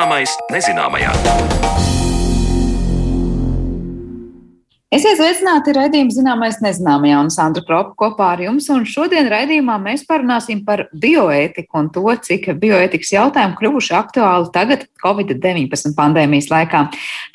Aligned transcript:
Zināmais 0.00 0.32
nezināmajā. 0.48 1.10
Esiet 4.96 5.18
sveicināti 5.18 5.74
raidījuma 5.76 6.14
zināmais 6.16 6.56
nezināmajā 6.64 7.18
un 7.20 7.28
Sandra 7.34 7.60
Kropa 7.66 7.92
kopā 8.00 8.30
ar 8.32 8.40
jums. 8.46 8.70
Un 8.72 8.86
šodien 8.88 9.28
raidījumā 9.28 9.76
mēs 9.84 10.06
parunāsim 10.08 10.62
par 10.64 10.86
bioētiku 11.04 11.82
un 11.82 11.92
to, 11.92 12.06
cik 12.16 12.48
bioētikas 12.62 13.12
jautājumi 13.12 13.60
kļuvuši 13.60 13.94
aktuāli 14.00 14.48
tagad 14.56 14.88
Covid-19 15.04 15.92
pandēmijas 16.00 16.48
laikā. 16.48 16.86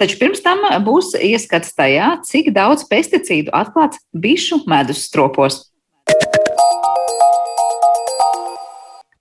Taču 0.01 0.17
pirms 0.23 0.41
tam 0.41 0.65
būs 0.89 1.13
ieskats 1.21 1.77
tajā, 1.77 2.15
cik 2.25 2.49
daudz 2.57 2.89
pesticīdu 2.89 3.53
atklāts 3.53 4.01
bišu 4.09 4.63
medus 4.65 5.05
stropos. 5.05 5.67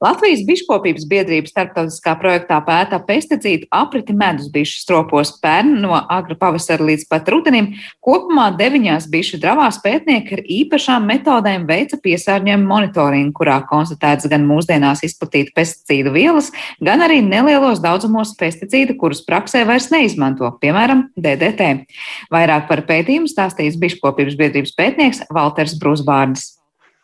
Latvijas 0.02 0.40
biškopības 0.42 1.04
biedrība 1.06 1.46
starptautiskā 1.46 2.16
projektā 2.18 2.56
pēta 2.66 2.98
pesticīdu 3.06 3.68
apriti 3.72 4.12
medus 4.16 4.48
bišu 4.52 4.80
stropos 4.82 5.30
pērn 5.42 5.78
no 5.84 5.94
agra 5.94 6.34
pavasara 6.40 6.82
līdz 6.88 7.06
pat 7.08 7.30
rudenim. 7.30 7.70
Kopumā 8.02 8.48
deviņās 8.58 9.06
bišu 9.12 9.38
dravās 9.42 9.78
pētnieki 9.84 10.34
ar 10.34 10.42
īpašām 10.56 11.06
metodēm 11.12 11.68
veica 11.70 12.00
piesārņojumu 12.02 12.68
monitoringu, 12.72 13.36
kurā 13.38 13.60
konstatēts 13.70 14.26
gan 14.34 14.44
mūsdienās 14.50 15.06
izplatīta 15.06 15.54
pesticīdu 15.54 16.12
vielas, 16.18 16.50
gan 16.82 17.06
arī 17.06 17.22
nelielos 17.22 17.80
daudzumos 17.84 18.34
pesticīdu, 18.40 18.98
kurus 18.98 19.22
praksē 19.24 19.62
vairs 19.68 19.92
neizmanto, 19.94 20.50
piemēram, 20.58 21.08
DDT. 21.14 21.86
Vairāk 22.34 22.66
par 22.66 22.82
pētījumu 22.90 23.30
stāstīs 23.30 23.78
biškopības 23.78 24.40
biedrības 24.42 24.74
pētnieks 24.74 25.28
Valters 25.30 25.78
Brūsbārdis. 25.78 26.56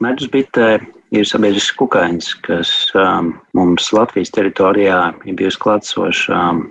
Medus 0.03 0.33
bitē 0.33 0.81
ir 1.15 1.27
sabiedrisks 1.27 1.77
kukainis, 1.79 2.35
kas 2.47 2.71
um, 2.99 3.35
mums 3.57 3.91
Latvijas 3.95 4.33
teritorijā 4.35 5.01
ir 5.27 5.39
bijusi 5.39 5.61
klātsoša 5.63 6.37
um, 6.37 6.63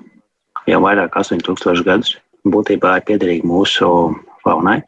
jau 0.70 0.80
vairāk 0.84 1.14
kā 1.14 1.24
8000 1.26 1.86
gadus. 1.88 2.16
Būtībā 2.48 2.98
ir 2.98 3.06
piederīga 3.10 3.48
mūsu 3.48 3.90
faunai. 4.46 4.80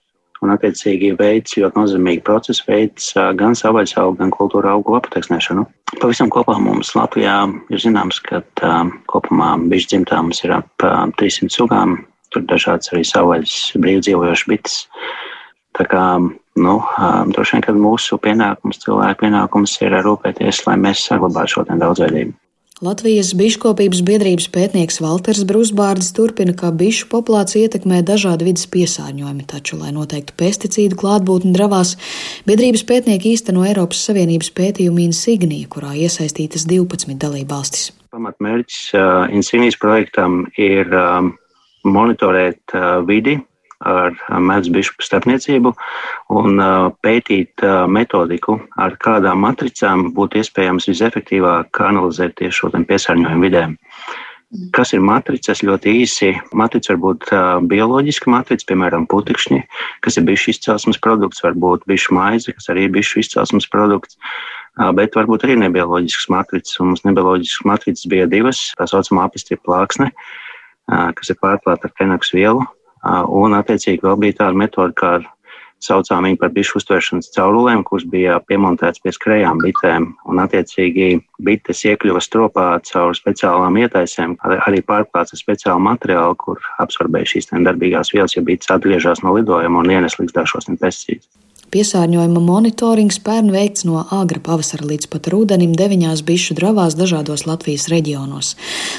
Un, 0.42 0.50
attiecīgi, 0.50 1.12
veids 1.20 1.54
ļoti 1.60 1.78
nozīmīgi 1.78 2.24
procesi, 2.26 2.64
veids 2.66 3.12
uh, 3.14 3.30
gan 3.38 3.54
savvaļas 3.58 3.94
augu, 4.02 4.16
gan 4.24 4.32
kultūra 4.34 4.72
augu 4.74 4.96
apateksnēšanu. 4.98 5.68
Pavisam 6.00 6.32
kopā 6.34 6.56
mums 6.58 6.96
Latvijā 6.98 7.36
ir 7.70 7.84
zināms, 7.84 8.22
ka 8.26 8.42
um, 8.66 8.96
kopumā 9.12 9.54
bišķi 9.70 9.92
dzimtā 9.92 10.24
mums 10.24 10.42
ir 10.48 10.56
ap 10.58 10.88
um, 10.88 11.14
300 11.20 11.54
sugām. 11.54 12.00
Tur 12.32 12.46
dažādas 12.48 12.90
arī 12.94 13.04
savvaļas 13.04 13.56
brīvdzīvojošas 13.84 14.48
bites. 14.48 14.78
Tā 15.78 15.88
kā 15.88 16.06
nu, 16.20 16.76
droši 17.32 17.58
vien, 17.58 17.66
ka 17.66 17.76
mūsu 17.76 18.20
pienākums, 18.22 18.82
cilvēku 18.84 19.26
pienākums 19.26 19.78
ir 19.86 19.96
rūpēties, 20.04 20.66
lai 20.68 20.78
mēs 20.82 21.06
saglabātu 21.08 21.56
šo 21.56 21.68
daudzveidību. 21.72 22.36
Latvijas 22.82 23.36
biškopības 23.38 24.00
biedrības 24.02 24.48
pētnieks 24.50 24.96
Valters 25.04 25.44
Brusbārdis 25.46 26.08
turpina, 26.18 26.56
ka 26.58 26.72
bišu 26.74 27.12
populācija 27.12 27.68
ietekmē 27.68 28.00
dažādi 28.02 28.48
vidas 28.48 28.66
piesārņojumi, 28.74 29.46
taču, 29.52 29.78
lai 29.78 29.92
noteiktu 29.94 30.34
pesticīdu 30.34 30.98
klātbūtni 30.98 31.54
dravās, 31.54 31.92
biedrības 32.50 32.82
pētnieki 32.90 33.36
īsteno 33.36 33.68
Eiropas 33.70 34.02
Savienības 34.08 34.50
pētījumu 34.58 35.04
Insignija, 35.06 35.70
kurā 35.70 35.94
iesaistītas 35.94 36.66
12 36.66 37.22
dalībvalstis. 37.22 37.92
Pamatmērķis 38.18 38.82
uh, 38.98 39.30
Insignijas 39.30 39.78
projektam 39.78 40.48
ir 40.58 40.90
um, 40.90 41.36
monitorēt 41.86 42.74
uh, 42.74 43.06
vidi, 43.06 43.38
ar 43.82 44.16
medus 44.40 44.72
bišu 44.74 44.98
starpniecību 45.02 45.74
un 46.38 46.64
pētīt 47.04 47.64
metodiku, 47.92 48.60
ar 48.78 48.98
kādām 49.02 49.44
matricām 49.46 50.10
būtu 50.16 50.42
iespējams 50.42 50.90
visefektīvāk 50.92 51.82
analizēt 51.88 52.38
tieši 52.40 52.58
šo 52.60 52.74
piesārņojumu 52.76 53.48
vidēm. 53.48 53.78
Kas 54.76 54.92
ir 54.92 55.00
matricas? 55.00 55.62
Ļoti 55.64 55.94
īsi. 56.02 56.34
Matrica 56.60 56.92
var 56.92 57.00
būt 57.06 57.30
bioloģiska 57.72 58.32
matrica, 58.34 58.66
piemēram, 58.68 59.06
putekšņi, 59.08 59.62
kas 60.04 60.20
ir 60.20 60.26
bijuši 60.28 60.52
izcelsmes 60.52 61.00
produkts, 61.00 61.44
varbūt 61.46 61.86
bijuši 61.88 62.18
maize, 62.18 62.56
kas 62.58 62.68
arī 62.74 62.90
ir 62.90 62.92
bijuši 62.98 63.24
izcelsmes 63.24 63.70
produkts, 63.72 64.20
bet 65.00 65.16
varbūt 65.16 65.48
arī 65.48 65.56
nebioloģisks 65.64 66.28
matricas. 66.36 66.76
Un 66.84 66.92
mums 66.92 67.06
nebioloģiskas 67.08 67.64
matricas 67.72 68.12
bija 68.12 68.28
divas, 68.28 68.66
tā 68.76 68.90
saucamā 68.92 69.30
uh, 70.12 70.36
kas 70.90 71.32
ir 71.32 71.40
pārklāta 71.42 71.88
ar 71.88 71.96
fenoksu 71.98 72.38
vielu, 72.38 72.66
Un, 73.02 73.56
attiecīgi, 73.58 74.04
vēl 74.06 74.18
bija 74.22 74.44
tāda 74.44 74.58
metode, 74.62 74.94
kā 74.98 75.16
saucām 75.82 76.28
viņu 76.28 76.38
par 76.42 76.52
bišu 76.54 76.78
uztvēršanas 76.78 77.32
caurulēm, 77.34 77.82
kuras 77.88 78.06
bija 78.06 78.38
piemontētas 78.46 79.02
pie 79.02 79.14
skrejām 79.16 79.62
bitēm. 79.64 80.12
Un, 80.30 80.42
attiecīgi, 80.44 81.08
bites 81.42 81.82
iekļuva 81.90 82.22
stropā 82.22 82.68
caur 82.86 83.18
speciālām 83.18 83.80
ietaisēm, 83.82 84.38
arī 84.68 84.84
pārklāts 84.86 85.34
ar 85.34 85.42
speciālu 85.42 85.86
materiālu, 85.90 86.38
kur 86.38 86.62
absorbēja 86.84 87.34
šīs 87.34 87.54
darbīgās 87.66 88.14
vielas, 88.14 88.38
ja 88.38 88.46
bites 88.46 88.70
atgriežas 88.74 89.26
no 89.26 89.34
lidojuma 89.38 89.82
un 89.82 89.96
ienes 89.98 90.20
līdzdāšos 90.22 90.70
pesticīdus. 90.76 91.30
Piesārņojuma 91.72 92.42
monitorings 92.44 93.22
pērn 93.24 93.48
veikts 93.54 93.86
no 93.88 94.02
agra 94.12 94.42
pavasara 94.44 94.84
līdz 94.90 95.08
pat 95.14 95.30
rudenim 95.32 95.72
deviņās 95.80 96.20
bišu 96.28 96.58
dravās 96.58 96.98
dažādos 97.00 97.46
Latvijas 97.48 97.86
reģionos. 97.94 98.50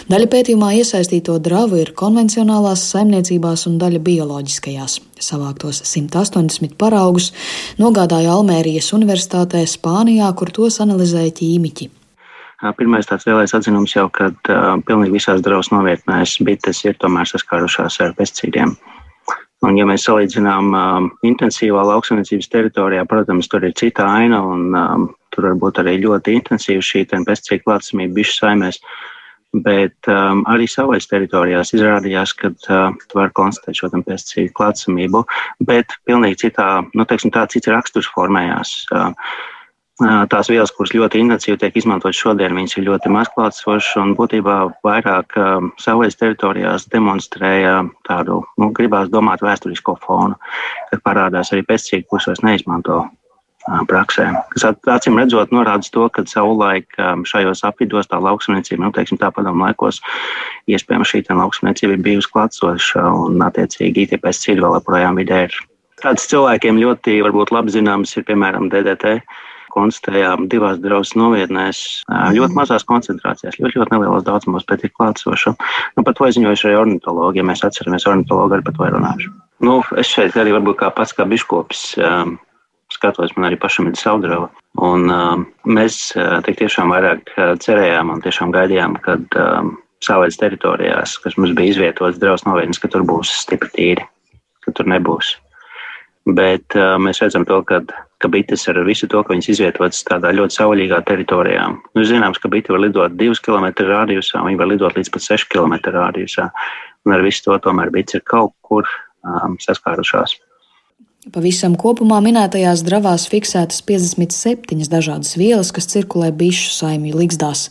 Daļa 0.08 0.28
pētījumā 0.32 0.70
iesaistīto 0.78 1.36
dravu 1.44 1.82
ir 1.82 1.92
konvencionālās 1.92 2.86
saimniecībās 2.94 3.66
un 3.68 3.76
daļa 3.82 4.00
bioloģiskajās. 4.06 4.94
Savāktos 5.20 5.82
180 5.84 6.78
paraugus 6.80 7.34
nogādāja 7.76 8.32
Almērijas 8.38 8.88
Universitātē 8.96 9.66
Spānijā, 9.68 10.32
kur 10.32 10.48
tos 10.56 10.80
analizēja 10.80 11.34
ķīmiķi. 11.42 11.90
Pirmais 12.78 13.04
tāds 13.10 13.28
lielais 13.28 13.52
atzinums 13.52 13.92
jau, 13.98 14.06
ka 14.08 14.30
uh, 14.32 14.80
pilnīgi 14.86 15.18
visās 15.18 15.44
drausmas 15.44 15.82
novietnēs 15.82 16.38
bites 16.46 16.84
ir 16.86 16.96
tomēr 16.96 17.28
saskārušās 17.28 18.00
ar 18.06 18.16
pesticīdiem. 18.16 18.76
Un, 19.62 19.76
ja 19.78 19.86
mēs 19.86 20.08
salīdzinām 20.08 20.72
um, 20.74 21.08
intensīvā 21.26 21.84
lauksaimniecības 21.86 22.50
teritorijā, 22.50 23.04
protams, 23.06 23.46
tur 23.50 23.62
ir 23.62 23.74
cita 23.78 24.08
aina, 24.10 24.40
un 24.42 24.74
um, 24.74 25.04
tur 25.30 25.46
var 25.46 25.58
būt 25.60 25.78
arī 25.84 26.00
ļoti 26.02 26.34
intensīva 26.40 26.82
šī 26.82 27.04
pesticīdu 27.12 27.62
klātsamība 27.68 28.16
bišu 28.18 28.40
saimēs. 28.40 28.80
Bet 29.62 30.08
um, 30.08 30.42
arī 30.48 30.66
savais 30.66 31.06
teritorijās 31.06 31.74
izrādījās, 31.76 32.32
ka 32.40 32.50
uh, 32.50 32.98
var 33.14 33.34
konstatēt 33.36 33.78
šo 33.78 33.90
pesticīdu 33.92 34.54
klātsamību, 34.58 35.22
bet 35.68 35.94
pilnīgi 36.08 36.46
citā, 36.46 36.68
nu, 36.96 37.06
teiksim, 37.06 37.30
tā 37.30 37.44
cits 37.52 37.70
raksturs 37.70 38.08
formējās. 38.16 38.74
Uh, 38.90 39.12
Tās 40.00 40.48
vielas, 40.48 40.72
kuras 40.72 40.94
ļoti 40.96 41.20
intensīvi 41.20 41.58
tiek 41.60 41.74
izmantotas 41.76 42.16
šodien, 42.16 42.54
viņas 42.56 42.78
ir 42.78 42.86
ļoti 42.86 43.10
mazklātsošas 43.12 43.98
un 44.00 44.14
būtībā 44.16 44.54
vairāk 44.86 45.36
uh, 45.36 45.66
savvaļas 45.84 46.16
teritorijās 46.16 46.86
demonstrēja 46.90 47.74
tādu, 48.08 48.40
nu, 48.56 48.70
gribās 48.72 49.12
domāt 49.12 49.44
vēsturisko 49.44 49.98
fonu, 50.00 50.38
kad 50.88 51.04
parādās 51.04 51.52
arī 51.52 51.66
pesticīdi, 51.68 52.08
kurus 52.08 52.30
vairs 52.30 52.42
neizmanto 52.46 53.02
praksē. 53.62 54.26
Kas 54.54 54.64
acīm 54.90 55.20
redzot, 55.20 55.52
norāda 55.54 55.86
to, 55.94 56.08
ka 56.10 56.24
savulaik 56.26 56.88
um, 56.98 57.22
šajos 57.28 57.62
apvidos 57.68 58.08
tā 58.10 58.18
lauksaimniecība, 58.18 58.82
nu, 58.82 58.90
teiksim, 58.96 59.20
tā 59.20 59.30
padomu 59.30 59.68
laikos, 59.68 60.00
iespējams 60.72 61.12
šī 61.12 61.22
lauksaimniecība 61.28 61.98
ir 61.98 62.02
bijusi 62.02 62.32
klātsoša 62.32 63.04
un, 63.26 63.38
attiecīgi, 63.44 64.08
tie 64.10 64.18
pesticīdi 64.18 64.64
vēl 64.64 64.80
joprojām 64.80 65.20
vidē 65.20 65.44
ir. 65.46 65.60
Tāds 66.02 66.26
cilvēkiem 66.32 66.80
ļoti 66.82 67.20
varbūt 67.22 67.52
labi 67.54 67.76
zināms 67.76 68.16
ir, 68.16 68.26
piemēram, 68.26 68.66
DDT 68.72 69.20
konstatējām 69.72 70.46
divās 70.52 70.78
draudzes 70.82 71.16
novietnēs 71.18 71.82
ļoti 72.36 72.58
mazās 72.58 72.86
koncentrācijās, 72.88 73.58
ļoti, 73.60 73.80
ļoti 73.80 73.96
nelielos 73.96 74.26
daudzumos, 74.26 74.66
bet 74.68 74.84
ir 74.84 74.94
klātsoša. 74.94 75.54
Nu, 75.96 76.04
par 76.06 76.16
to 76.18 76.28
izziņojuši 76.28 76.68
arī 76.68 76.78
ornitologi, 76.84 77.42
ja 77.42 77.48
mēs 77.48 77.64
atceramies 77.66 78.08
ornitologu 78.10 78.58
arī 78.58 78.66
par 78.68 78.78
to 78.78 78.90
runājuši. 78.96 79.34
Nu, 79.62 79.78
es 80.00 80.10
šeit 80.10 80.36
arī 80.38 80.56
varbūt 80.56 80.80
kā 80.80 80.90
pats 80.94 81.14
kā 81.16 81.26
biškopis 81.28 81.84
um, 82.02 82.36
skatos, 82.92 83.34
man 83.36 83.48
arī 83.48 83.58
pašam 83.60 83.88
ir 83.88 83.98
savdrava. 83.98 84.50
Un 84.82 85.06
um, 85.12 85.46
mēs 85.68 86.00
tik 86.46 86.58
tiešām 86.60 86.92
vairāk 86.92 87.32
cerējām 87.62 88.12
un 88.14 88.22
tiešām 88.24 88.52
gaidījām, 88.54 88.98
kad 89.04 89.38
um, 89.38 89.76
savvaļas 90.02 90.40
teritorijās, 90.40 91.16
kas 91.22 91.38
mums 91.38 91.54
bija 91.56 91.74
izvietotas 91.74 92.20
drausmas 92.20 92.50
novietnes, 92.50 92.80
ka 92.82 92.90
tur 92.92 93.06
būs 93.06 93.30
stipri 93.44 93.70
tīri, 93.76 94.06
ka 94.64 94.74
tur 94.76 94.90
nebūs. 94.90 95.36
Bet 96.38 96.76
uh, 96.78 96.96
mēs 97.02 97.22
redzam 97.22 97.46
to, 97.48 97.60
ka 97.66 97.82
ka 98.22 98.30
bites 98.32 98.64
ar 98.70 98.80
visu 98.86 99.08
to, 99.10 99.22
ka 99.22 99.34
viņas 99.34 99.50
izvietotas 99.54 100.04
tādā 100.08 100.30
ļoti 100.36 100.58
sauļīgā 100.58 101.02
teritorijā. 101.08 101.66
Nu, 101.96 102.06
zināms, 102.06 102.40
ka 102.42 102.50
bite 102.52 102.74
var 102.74 102.84
lidot 102.84 103.18
2 103.18 103.42
km 103.44 103.68
radiusā, 103.90 104.44
viņi 104.46 104.60
var 104.60 104.70
lidot 104.70 104.96
līdz 104.98 105.12
pat 105.12 105.26
6 105.26 105.50
km 105.52 105.76
radiusā. 105.98 106.48
Un 107.06 107.16
ar 107.16 107.26
visu 107.26 107.44
to 107.48 107.58
tomēr 107.66 107.90
bites 107.94 108.18
ir 108.18 108.24
kaut 108.26 108.54
kur 108.62 108.86
um, 108.86 109.58
saskārušās. 109.62 110.38
Pavisam 111.30 111.76
kopumā 111.78 112.16
minētajās 112.18 112.80
dravās 112.82 113.28
fiksētas 113.30 113.84
57 113.86 114.88
dažādas 114.90 115.36
vielas, 115.38 115.70
kas 115.70 115.86
cirkulē 115.92 116.32
bišu 116.34 116.72
saimju 116.74 117.14
ligzdās. 117.20 117.68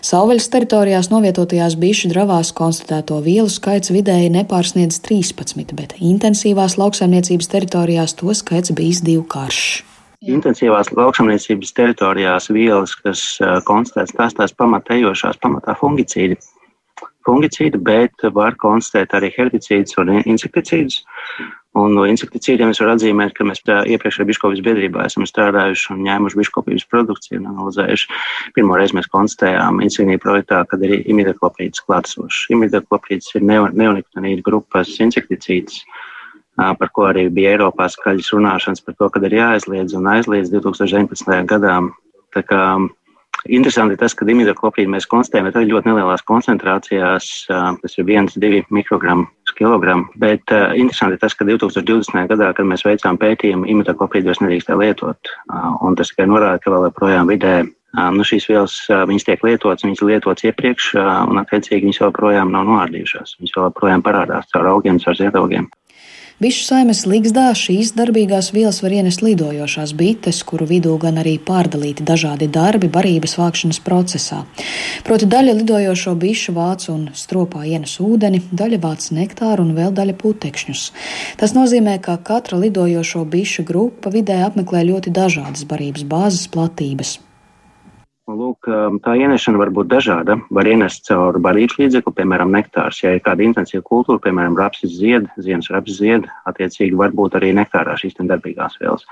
Savvaļas 0.00 0.48
teritorijās 0.48 1.10
novietotajās 1.12 1.76
bišu 1.76 2.08
dravās 2.14 2.54
konstatēto 2.56 3.20
vielu 3.20 3.52
skaits 3.52 3.92
vidēji 3.92 4.32
nepārsniedz 4.38 5.02
13, 5.04 5.76
bet 5.76 5.98
intensīvās 6.00 6.78
lauksaimniecības 6.80 7.52
teritorijās 7.52 8.16
to 8.16 8.32
skaits 8.32 8.72
bijis 8.72 9.04
divkāršs. 9.04 9.93
Intensīvās 10.24 10.88
lauksaimniecības 10.96 11.72
teritorijās 11.76 12.48
vielas, 12.52 12.94
kas 12.96 13.24
konstatētas 13.68 14.16
tās 14.16 14.36
tās 14.38 14.54
pamatējošās, 14.56 15.40
pamatā 15.42 15.76
fungicīdi. 15.80 16.38
fungicīdi, 17.24 17.80
bet 17.80 18.24
var 18.36 18.56
konstatēt 18.60 19.14
arī 19.16 19.30
herbicīdus 19.36 19.96
un 20.02 20.10
insekticīdus. 20.20 21.02
Un 21.74 21.96
no 21.96 22.04
insekticīdiem 22.06 22.70
es 22.70 22.78
varu 22.78 22.92
atzīmēt, 22.94 23.32
ka 23.34 23.46
mēs 23.48 23.62
iepriekšējā 23.64 24.26
biškopības 24.28 24.62
biedrībā 24.62 25.06
esam 25.08 25.24
strādājuši 25.26 25.88
un 25.94 26.04
ņēmuši 26.06 26.38
biškopības 26.38 26.84
produkciju 26.92 27.40
un 27.40 27.48
analizējuši. 27.50 28.10
Pirmo 28.54 28.78
reizi 28.78 28.94
mēs 28.94 29.10
konstatējām 29.10 29.80
insignija 29.82 30.22
projektā, 30.22 30.60
kad 30.70 30.84
ir 30.86 31.00
imidaklopīds 31.00 31.82
klātsošs. 31.88 32.44
Imidaklopīds 32.54 33.34
ir 33.34 33.48
neoniktinīda 33.48 34.46
grupas 34.46 34.92
insekticīds, 35.02 35.82
par 36.56 36.90
ko 36.94 37.08
arī 37.10 37.28
bija 37.34 37.54
Eiropā 37.56 37.88
skaļas 37.90 38.32
runāšanas 38.36 38.84
par 38.84 38.98
to, 38.98 39.08
kad 39.14 39.26
ir 39.26 39.38
jāaizliedz 39.40 39.96
un 39.98 40.10
aizliedz 40.12 40.52
2019. 40.54 41.40
gadā. 41.50 41.80
Tā 42.34 42.42
kā 42.46 42.62
Interesanti 43.44 43.98
tas, 44.00 44.14
ka 44.16 44.24
imidakloprīdu 44.24 44.88
mēs 44.94 45.04
konstatējam 45.10 45.50
arī 45.50 45.66
ļoti 45.68 45.90
nelielās 45.90 46.22
koncentrācijās, 46.24 47.26
tas 47.48 47.96
ir 47.98 48.06
1-2 48.08 48.62
mikrogramu 48.72 49.26
uz 49.44 49.52
kilogramu. 49.58 50.06
Bet 50.16 50.48
uh, 50.54 50.72
interesanti 50.80 51.20
tas, 51.20 51.36
ka 51.36 51.44
2020. 51.44 52.24
gadā, 52.30 52.54
kad 52.56 52.68
mēs 52.70 52.86
veicām 52.88 53.20
pētījumu, 53.20 53.68
imidakloprīdu 53.68 54.30
vairs 54.30 54.40
nedrīkstēja 54.40 54.80
lietot. 54.80 55.34
Un 55.84 55.98
tas 55.98 56.14
tikai 56.14 56.28
norāda, 56.30 56.62
ka 56.62 56.72
vēl 56.72 56.88
joprojām 56.88 57.28
vidē 57.28 57.54
nu, 58.16 58.24
šīs 58.26 58.48
vielas 58.48 58.78
viņas 58.88 59.28
tiek 59.28 59.44
lietotas, 59.44 59.84
viņas 59.84 60.02
lietotas 60.08 60.48
iepriekš, 60.48 60.94
un 61.28 61.44
attiecīgi 61.44 61.84
viņas 61.84 62.00
joprojām 62.00 62.50
nav 62.54 62.64
noārdījušās. 62.70 63.36
Viņas 63.42 63.56
joprojām 63.60 64.02
parādās 64.06 64.48
caur 64.54 64.72
augiem, 64.72 65.02
caur 65.04 65.20
ziedaugiem. 65.20 65.68
Bišu 66.44 66.66
saimes 66.66 66.98
ligzdā 67.08 67.46
šīs 67.56 67.94
darbīgās 67.96 68.50
vielas 68.52 68.82
var 68.84 68.92
ienest 68.92 69.22
lidojošās 69.24 69.94
bites, 69.96 70.42
kuru 70.44 70.66
vidū 70.68 70.98
gan 71.00 71.16
arī 71.22 71.38
pārdalīti 71.40 72.04
dažādi 72.04 72.50
darbi 72.52 72.90
barības 72.92 73.38
vākšanas 73.40 73.80
procesā. 73.86 74.42
Proti 75.08 75.30
daļa 75.32 75.56
lidojošo 75.62 76.12
bišu 76.20 76.52
vāc 76.58 76.84
un 76.92 77.06
stropā 77.16 77.64
ienes 77.64 77.96
ūdeni, 77.96 78.42
daļa 78.52 78.82
vāc 78.84 79.08
nektāru 79.16 79.64
un 79.64 79.72
vēl 79.78 79.96
daļa 79.96 80.20
putekšņus. 80.20 80.86
Tas 81.40 81.56
nozīmē, 81.56 81.96
ka 82.04 82.18
katra 82.20 82.60
lidojošo 82.60 83.24
bišu 83.24 83.64
grupa 83.64 84.12
vidē 84.12 84.42
apmeklē 84.44 84.84
ļoti 84.90 85.16
dažādas 85.16 85.64
barības 85.70 86.04
bāzes 86.12 86.50
platības. 86.52 87.22
Lūk, 88.24 88.64
um, 88.72 88.96
tā 89.04 89.18
ienešana 89.20 89.58
var 89.60 89.68
būt 89.76 89.90
dažāda. 89.90 90.38
Var 90.56 90.68
ienest 90.72 91.02
caur 91.04 91.36
barības 91.44 91.76
līdzekli, 91.76 92.12
piemēram, 92.16 92.54
nektārs. 92.56 93.02
Ja 93.02 93.12
ir 93.12 93.20
kāda 93.20 93.44
intensīva 93.44 93.84
kultūra, 93.84 94.22
piemēram, 94.24 94.56
rapsis 94.56 94.94
zied, 94.96 95.28
ziemas 95.36 95.68
rapsis 95.68 95.98
zied, 96.00 96.24
attiecīgi 96.48 96.96
var 96.96 97.12
būt 97.12 97.36
arī 97.36 97.52
nektārā 97.52 97.98
šīs 98.00 98.16
darbīgās 98.22 98.78
vielas. 98.80 99.04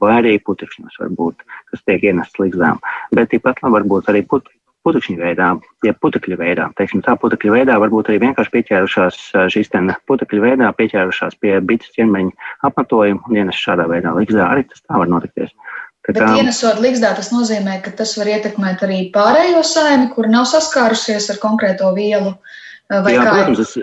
Vai 0.00 0.14
arī 0.22 0.38
putekšņos 0.40 0.96
var 1.02 1.12
būt, 1.12 1.44
kas 1.74 1.84
tiek 1.84 2.08
ienests 2.08 2.40
līgzdām. 2.40 2.80
Bet 3.12 3.36
labi 3.36 3.74
var 3.76 3.88
būt 3.92 4.12
arī 4.12 4.24
putekļi. 4.24 4.60
Putekļu 4.84 5.14
veidā, 5.16 5.46
ja 5.80 5.94
putekļu 5.96 6.36
veidā, 6.36 6.66
teiksim, 6.76 7.00
tā 7.00 7.14
putekļu 7.16 7.54
veidā 7.54 7.78
varbūt 7.80 8.10
arī 8.10 8.18
vienkārši 8.20 8.52
pieķērušās 8.52 9.20
uh, 9.32 9.46
šīs 9.48 9.72
putekļu 10.04 10.42
veidā, 10.42 10.68
pieķērušās 10.76 11.38
pie 11.40 11.54
bites 11.64 11.88
ķermeņa 11.96 12.50
apmetojuma 12.68 13.24
un 13.24 13.38
ienes 13.40 13.56
šādā 13.56 13.88
veidā 13.88 14.12
līgzdā. 14.12 14.44
Arī 14.44 14.66
tas 14.68 14.84
tā 14.84 15.00
var 15.00 15.08
notikties. 15.08 15.56
Bet 16.04 16.20
kā... 16.20 16.30
ienesot 16.36 16.80
līgzdā, 16.84 17.14
tas 17.16 17.30
nozīmē, 17.32 17.78
ka 17.84 17.92
tas 17.96 18.12
var 18.20 18.28
ietekmēt 18.34 18.82
arī 18.84 18.98
pārējo 19.14 19.62
saimi, 19.64 20.10
kur 20.12 20.28
nav 20.28 20.44
saskārusies 20.50 21.30
ar 21.32 21.38
konkrēto 21.40 21.88
vielu. 21.96 22.34
Jā, 22.92 23.00
kā... 23.00 23.30
protams, 23.30 23.62
tas, 23.62 23.78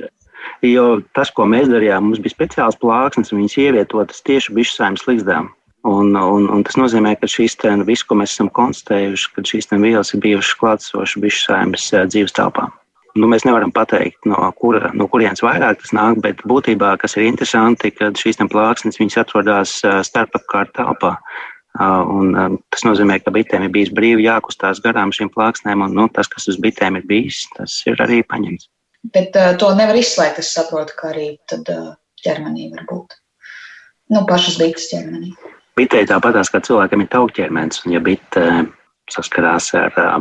jo 0.65 0.85
tas, 1.18 1.31
ko 1.33 1.47
mēs 1.50 1.71
darījām, 1.71 2.12
mums 2.12 2.21
bija 2.21 2.35
speciāls 2.35 2.77
plāksnes, 2.81 3.33
un 3.33 3.41
viņas 3.41 3.57
ievietotas 3.63 4.21
tieši 4.27 4.53
bišu 4.57 4.77
saimes 4.77 5.07
līgzdā. 5.09 5.41
Un, 5.89 6.13
un, 6.13 6.45
un 6.53 6.62
tas 6.62 6.77
nozīmē, 6.77 7.15
ka 7.18 7.25
šīs 7.25 7.57
ten, 7.57 7.81
viss, 7.88 8.06
ko 8.06 8.19
mēs 8.19 8.35
esam 8.35 8.51
konstatējuši, 8.53 9.31
ka 9.33 9.45
šīs 9.50 9.71
vielas 9.74 10.13
ir 10.13 10.21
bijušas 10.21 10.59
klātsošas 10.62 11.24
bišu 11.24 11.41
saimes 11.47 11.88
dzīves 11.89 12.38
telpā. 12.38 12.67
Nu, 13.17 13.27
mēs 13.27 13.44
nevaram 13.44 13.74
pateikt, 13.75 14.21
no, 14.29 14.38
kura, 14.62 14.91
no 14.95 15.09
kurienes 15.12 15.41
vairāk 15.44 15.81
tas 15.81 15.91
nāk, 15.91 16.21
bet 16.24 16.45
būtībā, 16.47 16.94
kas 17.01 17.17
ir 17.17 17.25
interesanti, 17.27 17.91
ka 17.91 18.13
šīs 18.15 18.39
plāksnes 18.53 19.17
atrodas 19.19 19.74
starpapkārt 20.07 20.77
telpā. 20.77 21.17
Un, 21.79 22.33
um, 22.35 22.57
tas 22.73 22.83
nozīmē, 22.83 23.21
ka 23.23 23.31
bitēm 23.31 23.63
ir 23.63 23.71
bijis 23.71 23.94
brīvi 23.95 24.25
jākustās 24.25 24.81
garām 24.83 25.13
šīm 25.15 25.29
plāksnēm, 25.31 25.85
un 25.85 25.95
nu, 25.95 26.09
tas, 26.12 26.27
kas 26.27 26.50
uz 26.51 26.57
bitēm 26.59 27.00
ir 27.00 27.06
bijis, 27.07 27.45
tas 27.56 27.77
ir 27.88 28.01
arī 28.03 28.19
paņemts. 28.27 28.68
Bet 29.15 29.38
uh, 29.39 29.53
to 29.57 29.71
nevar 29.77 29.95
izslēgt. 29.95 30.41
Es 30.44 30.51
saprotu, 30.53 30.97
ka 31.00 31.13
arī 31.13 31.29
tad, 31.50 31.71
uh, 31.71 31.95
ķermenī 32.25 32.68
var 32.75 32.83
būt. 32.91 33.15
Nu, 34.12 34.25
pašas 34.27 34.59
bites 34.59 34.91
ķermenī. 34.91 35.31
Bitei 35.79 36.03
tāpatās 36.09 36.51
kā 36.51 36.59
cilvēkam 36.59 37.06
ir 37.06 37.09
taukķermenis, 37.15 37.85
un 37.85 37.95
ja 37.95 38.03
bite 38.03 38.44
uh, 38.44 38.62
saskarās 39.09 39.71
ar 39.79 39.95
uh, 39.95 40.19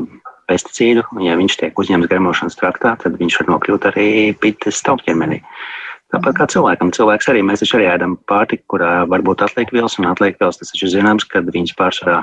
pesticīdu, 0.48 1.02
un 1.18 1.26
ja 1.26 1.34
viņš 1.38 1.58
tiek 1.64 1.82
uzņemts 1.82 2.08
gremošanas 2.14 2.58
traktā, 2.62 2.94
tad 3.02 3.18
viņš 3.18 3.42
var 3.42 3.54
nokļūt 3.56 3.90
arī 3.90 4.08
bites 4.38 4.80
taukķermenī. 4.86 5.42
Uh, 5.42 5.89
Tāpat 6.10 6.38
kā 6.40 6.46
cilvēkam, 6.50 6.90
cilvēks 6.94 7.28
arī 7.30 7.42
mēs 7.46 7.62
taču 7.62 7.76
arī 7.78 7.86
ēdam 7.92 8.16
pārtiku, 8.30 8.64
kurā 8.74 8.90
var 9.10 9.22
būt 9.26 9.44
atliekvielas, 9.46 9.94
un 10.00 10.08
atliekvielas 10.10 10.58
tas 10.58 10.72
taču 10.72 10.90
zināms, 10.90 11.26
ka 11.30 11.42
viņas 11.46 11.76
pārsvarā 11.78 12.16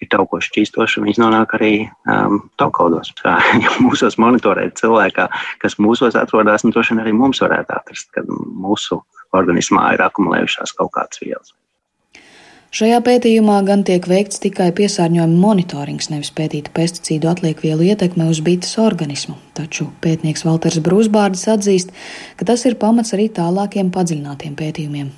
ir 0.00 0.08
taukoši 0.14 0.50
šķīstoši, 0.50 1.00
un 1.00 1.08
viņas 1.08 1.20
nonāk 1.20 1.56
arī 1.58 1.72
um, 2.08 2.40
taukaudos. 2.60 3.12
Ja 3.64 3.72
mūsos 3.80 4.16
monitorē 4.20 4.66
cilvēkā, 4.78 5.28
kas 5.62 5.76
mūsos 5.80 6.16
atrodas, 6.18 6.64
un 6.64 6.72
nu, 6.72 6.76
droši 6.76 6.94
vien 6.94 7.04
arī 7.04 7.12
mums 7.16 7.42
varētu 7.44 7.76
atrast, 7.76 8.10
kad 8.16 8.28
mūsu 8.28 9.02
organismā 9.36 9.92
ir 9.94 10.04
akumulējušās 10.04 10.74
kaut 10.78 10.92
kādas 10.96 11.22
vielas. 11.22 11.52
Šajā 12.74 12.96
pētījumā 13.06 13.60
gan 13.68 13.84
tiek 13.86 14.02
veikts 14.10 14.40
tikai 14.42 14.72
piesārņojuma 14.74 15.38
monitorings, 15.38 16.08
nevis 16.10 16.32
pētīta 16.34 16.72
pesticīdu 16.74 17.28
atliekvielu 17.30 17.84
ietekme 17.92 18.26
uz 18.26 18.40
bites 18.42 18.72
organismu. 18.82 19.36
Taču 19.54 19.86
pētnieks 20.02 20.42
Valters 20.42 20.80
Brūsbārdis 20.82 21.46
atzīst, 21.52 21.92
ka 22.34 22.48
tas 22.48 22.64
ir 22.66 22.74
pamats 22.80 23.14
arī 23.14 23.28
tālākiem 23.36 23.92
padziļinātiem 23.94 24.56
pētījumiem. 24.58 25.12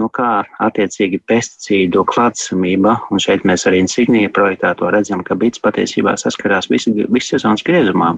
Nu, 0.00 0.08
kā 0.08 0.30
attiecīgi 0.64 1.20
pesticīdu 1.28 2.06
klātsamība, 2.08 2.96
un 3.12 3.20
šeit 3.20 3.44
mēs 3.44 3.68
arī 3.68 3.82
Insignija 3.84 4.32
projektā 4.32 4.72
to 4.80 4.88
redzam, 4.96 5.20
ka 5.20 5.36
bits 5.36 5.60
patiesībā 5.60 6.16
saskarās 6.16 6.72
visu, 6.72 6.96
visu 6.96 7.34
sezonas 7.34 7.64
griezumā 7.68 8.14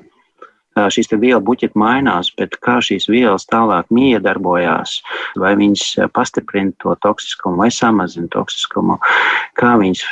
šīs 0.92 1.10
vielu 1.14 1.40
buķeti 1.44 1.78
mainās, 1.78 2.30
bet 2.38 2.56
kā 2.64 2.78
šīs 2.84 3.08
vielas 3.10 3.46
tālāk 3.50 3.88
miedarbojās, 3.94 4.98
vai 5.40 5.54
viņas 5.58 6.10
pastiprina 6.14 6.74
to 6.82 6.94
toksiskumu 7.02 7.62
vai 7.62 7.70
samazina 7.74 8.30
toksiskumu, 8.32 8.98
kā 9.58 9.74
viņas 9.80 10.04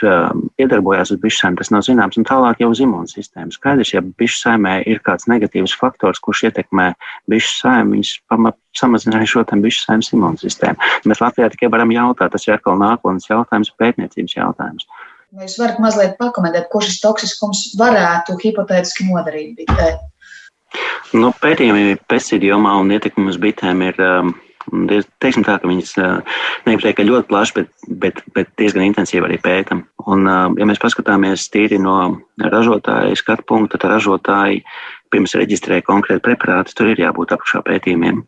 iedarbojās 0.63 1.15
uz 1.15 1.23
bišu 1.23 1.43
saimē, 1.43 1.61
tas 1.63 1.73
nav 1.75 1.87
zināms. 1.87 2.19
Un 2.21 2.29
tālāk 2.29 2.63
jau 2.63 2.71
uz 2.75 2.83
imūnsistēmu. 2.85 3.55
Skaidrs, 3.55 3.95
ja 3.95 4.05
bišu 4.05 4.43
saimē 4.43 4.79
ir 4.89 5.03
kāds 5.07 5.29
negatīvs 5.31 5.77
faktors, 5.79 6.23
kurš 6.23 6.47
ietekmē 6.51 6.93
bišu 7.31 7.59
saimē, 7.63 7.97
viņas 7.97 8.15
pamat 8.31 8.59
samazina 8.77 9.21
arī 9.21 9.29
šo 9.31 9.45
bišu 9.47 9.87
saimnes 9.87 10.13
imūnsistēmu. 10.13 10.95
Mēs 11.09 11.23
Latvijā 11.23 11.51
tikai 11.53 11.71
varam 11.73 11.93
jautāt, 11.95 12.33
tas 12.35 12.47
ir 12.49 12.57
atkal 12.57 12.79
nākotnes 12.81 13.29
jautājums, 13.31 13.73
pētniecības 13.81 14.37
jautājums. 14.37 14.89
Vai 15.37 15.49
jūs 15.49 15.57
varat 15.59 15.81
mazliet 15.83 16.15
pakomentēt, 16.21 16.69
ko 16.73 16.81
šis 16.85 17.01
toksiskums 17.03 17.65
varētu 17.81 18.39
hipotētiski 18.41 19.09
nodarīt? 19.09 19.65
Nu, 21.15 21.31
pētījumi 21.43 21.99
pesticīdu 22.11 22.51
jomā 22.51 22.75
un 22.81 22.91
ietekmi 22.95 23.31
uz 23.31 23.39
bitēm 23.43 23.85
ir. 23.87 24.03
Um, 24.03 24.35
Teiksim 25.23 25.45
tā, 25.47 25.61
ka 25.63 25.69
viņas 25.71 25.93
uh, 26.03 26.39
neaptiek 26.67 26.99
ļoti 26.99 27.29
plaši, 27.31 27.53
bet, 27.55 27.69
bet, 28.03 28.17
bet 28.35 28.49
diezgan 28.59 28.83
intensīvi 28.89 29.23
arī 29.23 29.37
pētām. 29.39 29.85
Un, 30.11 30.25
uh, 30.27 30.49
ja 30.59 30.67
mēs 30.67 30.81
paskatāmies 30.83 31.45
tīri 31.55 31.79
no 31.79 32.17
ražotāja 32.43 33.15
skatu 33.15 33.45
punkta, 33.47 33.79
tad 33.79 33.93
ražotāji 33.95 34.65
pirms 35.15 35.37
reģistrē 35.39 35.79
konkrēti 35.87 36.25
preparātus, 36.25 36.75
tur 36.75 36.91
ir 36.91 36.99
jābūt 37.05 37.37
apakšā 37.37 37.63
pētījumiem. 37.69 38.25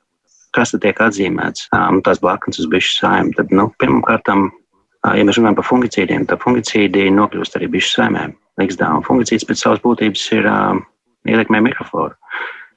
Kas 0.55 0.71
tad 0.71 0.85
tiek 0.85 1.03
atzīmēts? 1.03 1.67
Um, 1.75 1.99
tās 2.07 2.23
blaknes 2.23 2.63
uz 2.63 2.71
bišu 2.71 3.01
sājuma. 3.01 3.35
Tad, 3.41 3.51
nu, 3.51 3.67
pirmkārt, 3.83 4.31
ja 4.31 5.27
mēs 5.27 5.41
runājam 5.41 5.59
par 5.59 5.67
fungicīdiem, 5.67 6.29
tad 6.31 6.45
fungicīdi 6.45 7.09
nokļūst 7.19 7.59
arī 7.59 7.73
bišu 7.75 7.97
saimēm. 7.97 8.37
Līgzdā, 8.63 8.93
un 8.95 9.03
fungicīds 9.07 9.47
pēc 9.47 9.65
savas 9.65 9.83
būtības 9.83 10.23
ir 10.39 10.47
uh, 10.47 10.79
ietekmē 11.27 11.61
mikrofloru, 11.67 12.15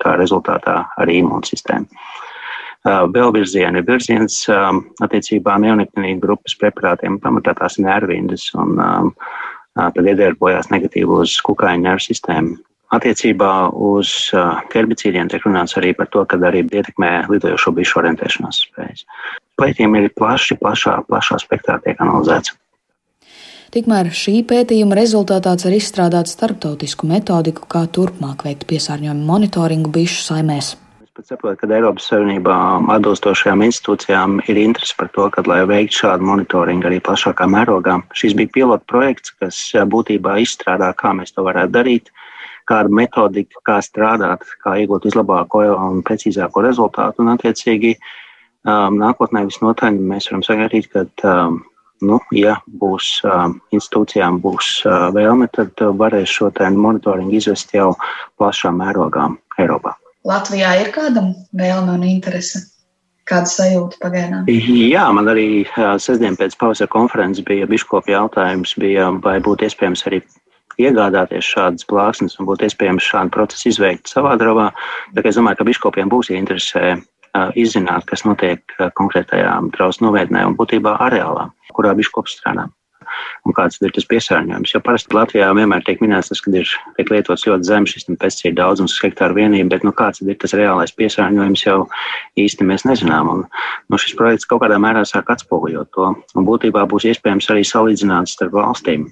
kā 0.01 0.17
rezultātā 0.19 0.81
arī 1.01 1.21
imūnsistēmu. 1.21 2.01
Vēl 3.13 3.29
virzieni 3.35 3.77
ir 3.77 3.85
virziens 3.85 4.39
attiecībā 4.49 5.59
neoniktinīdu 5.61 6.23
grupas 6.23 6.55
preparātiem, 6.57 7.19
pamatā 7.21 7.53
tās 7.59 7.77
ir 7.77 7.85
nervindas, 7.85 8.47
un 8.57 8.81
tad 9.77 10.01
iedarbojās 10.01 10.71
negatīvi 10.73 11.21
uz 11.21 11.35
kukaiņu 11.45 11.85
nervu 11.85 12.05
sistēmu. 12.07 12.57
Attiecībā 12.91 13.51
uz 13.71 14.09
herbicīdiem 14.73 15.29
tiek 15.31 15.45
runāts 15.45 15.77
arī 15.79 15.93
par 15.95 16.09
to, 16.11 16.25
ka 16.27 16.41
arī 16.49 16.65
ietekmē 16.65 17.11
lidojošo 17.31 17.71
bišu 17.77 18.01
orientēšanās 18.01 18.65
spējas. 18.65 19.05
Pētījumi 19.61 20.01
ir 20.01 20.11
plaši, 20.17 20.57
plašā, 20.59 20.97
plašā 21.07 21.37
spektrā 21.39 21.77
tiek 21.85 22.01
analizēts. 22.03 22.57
Tikmēr 23.71 24.09
šī 24.11 24.41
pētījuma 24.43 24.97
rezultātā 24.97 25.53
cer 25.55 25.71
izstrādāt 25.71 26.27
starptautisku 26.27 27.07
metodiku, 27.07 27.63
kā 27.71 27.85
turpmāk 27.87 28.43
veikt 28.43 28.65
piesārņojumu 28.67 29.23
monitoringu 29.29 29.87
bišu 29.95 30.25
saimēs. 30.25 30.73
Es 30.99 31.13
pat 31.15 31.29
saprotu, 31.31 31.61
ka 31.61 31.69
Eiropas 31.77 32.09
Savienībā 32.11 32.57
atbilstošajām 32.97 33.63
institūcijām 33.69 34.35
ir 34.51 34.59
interese 34.59 34.97
par 34.99 35.07
to, 35.15 35.29
ka, 35.31 35.45
lai 35.47 35.61
veiktu 35.71 36.01
šādu 36.01 36.27
monitoringu 36.33 36.89
arī 36.89 36.99
plašākā 37.07 37.47
mērogā. 37.47 37.95
Šis 38.11 38.35
bija 38.41 38.51
pilota 38.59 38.83
projekts, 38.91 39.31
kas 39.39 39.61
būtībā 39.95 40.35
izstrādā, 40.43 40.91
kā 40.91 41.15
mēs 41.15 41.31
to 41.31 41.47
varētu 41.47 41.75
darīt, 41.79 42.11
kāda 42.67 42.91
metodika, 42.91 43.63
kā 43.71 43.79
strādāt, 43.87 44.43
kā 44.59 44.81
iegūt 44.83 45.07
vislabāko 45.07 45.63
un 45.77 46.03
precīzāko 46.03 46.67
rezultātu. 46.67 47.23
Un, 47.23 47.37
attiecīgi, 47.37 47.95
um, 48.67 48.99
nākotnē 48.99 49.47
visnotaļ 49.47 50.07
mēs 50.11 50.27
varam 50.27 50.43
sagaidīt, 50.51 50.91
ka, 50.91 51.07
um, 51.23 51.61
nu, 52.05 52.19
ja 52.35 52.57
būs 52.81 53.21
um, 53.27 53.59
institūcijām 53.75 54.41
būs 54.43 54.73
uh, 54.85 55.09
vēlme, 55.15 55.47
tad 55.55 55.73
uh, 55.81 55.93
varēs 55.97 56.29
šo 56.29 56.51
monitoringu 56.75 57.37
izvest 57.37 57.73
jau 57.73 57.93
plašā 58.37 58.73
mērogā 58.75 59.29
Eiropā. 59.61 59.95
Latvijā 60.27 60.75
ir 60.81 60.91
kādam 60.93 61.33
vēlme 61.57 61.97
un 61.97 62.03
interese? 62.05 62.67
Kāda 63.29 63.47
sajūta 63.47 63.97
pagaidām? 64.01 64.45
Jā, 64.49 65.05
man 65.13 65.29
arī 65.31 65.63
sestdien 66.01 66.35
pēc 66.37 66.57
pavasara 66.59 66.89
konferences 66.91 67.45
bija 67.45 67.69
biškopi 67.69 68.13
jautājums, 68.15 68.73
bija, 68.81 69.11
vai 69.23 69.37
būtu 69.43 69.67
iespējams 69.69 70.03
arī 70.09 70.21
iegādāties 70.81 71.45
šādas 71.53 71.87
plāksnes 71.87 72.37
un 72.39 72.49
būtu 72.49 72.67
iespējams 72.67 73.07
šādu 73.11 73.33
procesu 73.35 73.69
izveikt 73.71 74.11
savā 74.11 74.33
dravā. 74.41 74.71
Tā 75.15 75.23
es 75.29 75.37
domāju, 75.37 75.61
ka 75.61 75.69
biškopiem 75.69 76.11
būs 76.11 76.31
interesē 76.33 76.97
izzināt, 77.55 78.05
kas 78.09 78.25
notiek 78.27 78.77
konkrētajā 78.99 79.55
drausmu 79.75 80.09
novietnē 80.09 80.45
un 80.49 80.59
būtībā 80.59 80.97
areālā, 81.07 81.49
kurā 81.75 81.95
biškops 81.97 82.39
strādā 82.39 82.67
un 83.45 83.55
kāds 83.57 83.79
ir 83.81 83.93
tas 83.95 84.07
piesārņojums. 84.09 84.73
Jo 84.73 84.81
parasti 84.85 85.15
Latvijā 85.15 85.49
vienmēr 85.57 85.83
tiek 85.85 86.01
minēts, 86.03 86.31
tas, 86.31 86.41
ka 86.43 86.53
ir 86.55 86.69
tiek 86.97 87.11
lietots 87.13 87.45
ļoti 87.47 87.67
zems 87.67 87.95
šis 87.95 88.07
pesticīdu 88.21 88.57
daudzums 88.59 88.95
uz 88.95 89.03
hektāru 89.05 89.37
vienību, 89.39 89.69
bet 89.73 89.85
nu, 89.87 89.93
kāds 89.97 90.23
ir 90.23 90.37
tas 90.41 90.55
reālais 90.57 90.93
piesārņojums 90.97 91.65
jau 91.65 91.79
īsti 92.39 92.67
mēs 92.67 92.85
nezinām. 92.89 93.31
Un, 93.33 93.45
nu, 93.91 94.01
šis 94.01 94.17
projekts 94.19 94.49
kaut 94.49 94.63
kādā 94.65 94.79
mērā 94.81 95.03
sāk 95.07 95.33
atspoguļot 95.33 95.91
to. 95.95 96.11
Un 96.35 96.47
būtībā 96.47 96.85
būs 96.91 97.09
iespējams 97.11 97.49
arī 97.53 97.65
salīdzināt 97.67 98.31
starp 98.31 98.55
valstīm. 98.59 99.09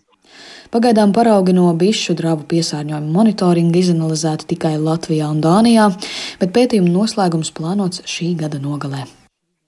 Pagaidām 0.70 1.10
paraugi 1.18 1.54
no 1.58 1.66
bišu 1.74 2.14
dravu 2.14 2.44
piesārņojuma 2.50 3.10
monitoringa 3.10 3.80
izanalizēti 3.80 4.52
tikai 4.52 4.76
Latvijā 4.78 5.32
un 5.34 5.40
Dānijā, 5.42 5.88
bet 6.38 6.52
pētījuma 6.54 6.92
noslēgums 6.94 7.50
plānots 7.58 8.04
šī 8.06 8.36
gada 8.38 8.60
nogalē. 8.62 9.08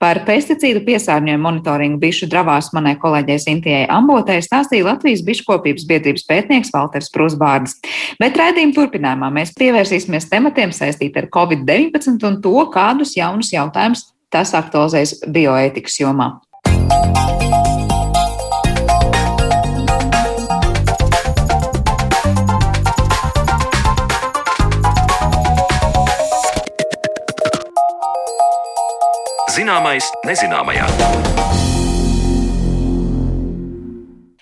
Par 0.01 0.20
pesticīdu 0.25 0.84
piesārņojumu 0.86 1.41
monitoringu 1.41 1.98
bišu 2.01 2.29
dravās 2.29 2.70
manai 2.77 2.93
kolēģei 3.01 3.39
Sintijai 3.41 3.81
Ambotē 3.93 4.38
stāstīja 4.46 4.91
Latvijas 4.91 5.25
biškopības 5.25 5.88
biedrības 5.89 6.25
pētnieks 6.29 6.74
Valters 6.74 7.10
Prusbārds. 7.13 7.79
Bet 8.22 8.38
raidījuma 8.38 8.77
turpinājumā 8.77 9.31
mēs 9.39 9.53
pievērsīsimies 9.58 10.29
tematiem 10.29 10.74
saistīt 10.74 11.17
ar 11.17 11.29
Covid-19 11.34 12.29
un 12.29 12.38
to, 12.46 12.53
kādus 12.74 13.17
jaunus 13.17 13.53
jautājumus 13.53 14.05
tas 14.34 14.53
aktualizēs 14.58 15.17
bioētikas 15.34 15.98
jomā. 16.01 16.31
Zināmais 29.62 30.08
nezināmajā. 30.25 30.88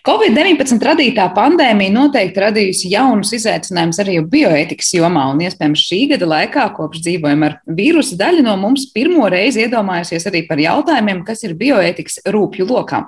Covid-19 0.08 0.80
radītā 0.80 1.26
pandēmija 1.36 1.92
noteikti 1.92 2.40
radījusi 2.40 2.92
jaunus 2.94 3.34
izaicinājumus 3.36 3.98
arī 4.00 4.14
bioētikas 4.32 4.94
jomā, 4.96 5.26
un 5.34 5.42
iespējams 5.44 5.82
šī 5.90 5.98
gada 6.14 6.30
laikā, 6.30 6.68
kopš 6.78 7.02
dzīvojam 7.04 7.42
ar 7.44 7.58
vīrusu, 7.68 8.16
daļa 8.20 8.46
no 8.46 8.54
mums 8.62 8.86
pirmo 8.96 9.28
reizi 9.28 9.66
iedomājusies 9.66 10.30
arī 10.32 10.46
par 10.48 10.62
jautājumiem, 10.64 11.20
kas 11.28 11.44
ir 11.44 11.58
bioētikas 11.60 12.22
rūpju 12.32 12.68
lokā. 12.70 13.02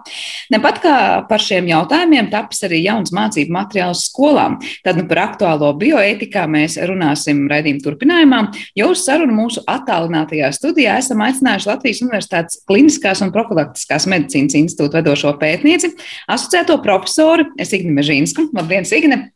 Nepat 0.52 0.82
kā 0.84 0.96
par 1.30 1.40
šiem 1.40 1.70
jautājumiem 1.72 2.28
tapis 2.34 2.60
arī 2.68 2.82
jauns 2.84 3.16
mācību 3.16 3.56
materiāls 3.56 4.04
skolām. 4.10 4.60
Tad 4.84 5.00
nu, 5.00 5.08
par 5.08 5.24
aktuālo 5.30 5.72
bioētikā 5.80 6.44
mēs 6.52 6.76
runāsim 6.92 7.46
raidījuma 7.52 7.86
turpinājumā, 7.88 8.42
jo 8.76 8.92
uz 8.92 9.06
sarunu 9.08 9.38
mūsu 9.38 9.64
attālinātajā 9.64 10.52
studijā 10.60 11.00
esam 11.00 11.24
aicinājuši 11.24 11.72
Latvijas 11.72 12.04
Universitātes 12.04 12.62
Kliniskās 12.68 13.24
un 13.24 13.32
profilaktiskās 13.32 14.12
medicīnas 14.12 14.60
institūta 14.60 15.00
vedošo 15.00 15.38
pētnieci, 15.40 15.94
asociēto 16.36 16.81
profesoru 16.84 17.50
Signi 17.64 17.94
Mežīnsku. 17.98 18.50
Labdien, 18.58 18.88
Signe! 18.90 19.30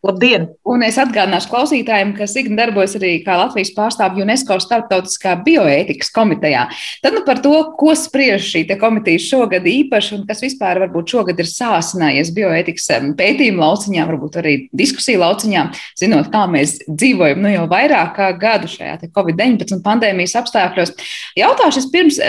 Labdien! 0.00 0.46
Un 0.64 0.80
es 0.80 0.96
atgādināšu 0.96 1.50
klausītājiem, 1.50 2.14
ka 2.16 2.24
Signa 2.30 2.56
darbojas 2.62 2.94
arī 2.96 3.10
kā 3.20 3.34
Latvijas 3.36 3.68
pārstāvja 3.76 4.24
UNESCO 4.24 4.56
starptautiskā 4.64 5.34
bioētikas 5.44 6.08
komitejā. 6.16 6.62
Tad 7.04 7.18
nu 7.18 7.20
par 7.26 7.42
to, 7.44 7.52
ko 7.76 7.92
spriež 7.92 8.46
šī 8.46 8.62
komiteja 8.80 9.20
šogad 9.20 9.68
īpaši 9.68 10.14
un 10.16 10.22
kas 10.30 10.40
vispār 10.40 10.80
varbūt 10.86 11.12
šogad 11.12 11.42
ir 11.44 11.50
sāsinājies 11.50 12.32
bioētikas 12.32 12.88
pētījuma 13.20 13.66
lauciņā, 13.66 14.08
varbūt 14.08 14.40
arī 14.40 14.54
diskusiju 14.72 15.20
lauciņā, 15.20 15.66
zinot, 16.00 16.32
kā 16.32 16.46
mēs 16.48 16.78
dzīvojam 16.88 17.44
nu 17.44 17.52
jau 17.52 17.68
vairāk 17.68 18.16
kā 18.16 18.32
gadu 18.40 18.72
šajā 18.72 18.96
Covid-19 19.04 19.84
pandēmijas 19.84 20.38
apstākļos. 20.40 20.96
Jautāšu 21.36 21.84
es 21.84 21.92
pirms 21.92 22.24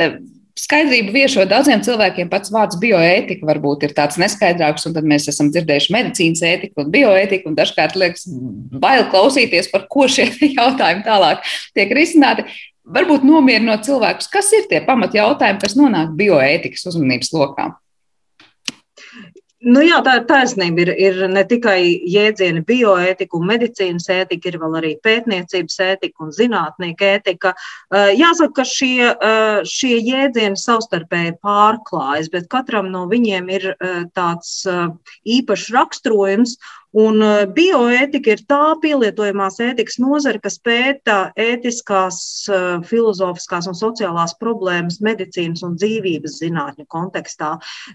Skaidrību 0.62 1.14
viešo 1.16 1.46
daudziem 1.50 1.82
cilvēkiem 1.82 2.30
pats 2.30 2.52
vārds 2.54 2.78
bioētika 2.82 3.48
varbūt 3.50 3.88
ir 3.88 3.96
tāds 3.98 4.20
neskaidrāks, 4.22 4.86
un 4.86 4.94
tad 4.94 5.08
mēs 5.10 5.26
esam 5.32 5.50
dzirdējuši 5.50 5.94
medicīnas 5.96 6.44
ētiku 6.46 6.84
un 6.84 6.92
bioētiku, 6.94 7.50
un 7.50 7.58
dažkārt 7.58 7.98
liekas 7.98 8.28
bail 8.84 9.08
klausīties, 9.10 9.72
par 9.74 9.88
ko 9.90 10.06
šie 10.12 10.28
jautājumi 10.60 11.06
tālāk 11.08 11.42
tiek 11.78 11.96
risināti. 11.98 12.46
Varbūt 12.92 13.26
nomierinot 13.26 13.86
cilvēkus, 13.88 14.30
kas 14.34 14.50
ir 14.58 14.68
tie 14.70 14.82
pamatjautājumi, 14.86 15.62
kas 15.62 15.78
nonāk 15.78 16.14
bioētikas 16.18 16.88
uzmanības 16.92 17.34
lokā. 17.34 17.68
Nu 19.62 19.84
jā, 19.86 20.00
tā 20.02 20.16
ir 20.18 20.24
taisnība. 20.26 20.82
Ir, 20.82 20.90
ir 20.98 21.18
ne 21.30 21.44
tikai 21.46 21.78
jēdzieni 22.10 22.64
bioētika 22.66 23.38
un 23.38 23.46
medicīnas 23.46 24.08
ētika, 24.10 24.50
ir 24.50 24.58
vēl 24.58 24.78
arī 24.80 24.92
pētniecības 25.06 25.78
ētika 25.86 26.26
un 26.26 26.32
zinātnieka 26.34 27.12
ētika. 27.20 27.52
Jāsaka, 27.94 28.56
ka 28.58 28.66
šie, 28.66 29.12
šie 29.70 30.00
jēdzieni 30.00 30.58
savstarpēji 30.58 31.38
pārklājas, 31.46 32.32
bet 32.34 32.50
katram 32.50 32.90
no 32.90 33.06
viņiem 33.12 33.54
ir 33.54 33.68
tāds 34.18 34.64
īpašs 35.30 35.70
raksturojums. 35.78 36.58
Un 36.92 37.22
eh, 37.24 37.46
bioētika 37.48 38.34
ir 38.34 38.42
tā 38.52 38.74
pielietojamās 38.84 39.62
ētikas 39.64 39.96
nozare, 40.04 40.42
kas 40.44 40.58
pēta 40.60 41.32
ētiskās, 41.40 42.18
eh, 42.52 42.66
filozofiskās 42.88 43.70
un 43.72 43.78
sociālās 43.80 44.34
problēmas 44.40 45.00
medicīnas 45.00 45.64
un 45.64 45.78
dzīvības 45.80 46.36
zinātņu 46.42 46.86
kontekstā. 46.92 47.54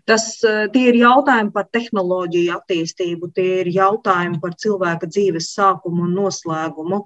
Tas, 0.08 0.28
eh, 0.44 0.64
tie 0.72 0.86
ir 0.94 1.00
jautājumi 1.02 1.52
par 1.52 1.68
tehnoloģiju 1.76 2.56
attīstību, 2.56 3.32
tie 3.36 3.60
ir 3.66 3.70
jautājumi 3.74 4.40
par 4.40 4.56
cilvēka 4.56 5.10
dzīves 5.12 5.52
sākumu 5.52 6.06
un 6.06 6.14
noslēgumu, 6.16 7.04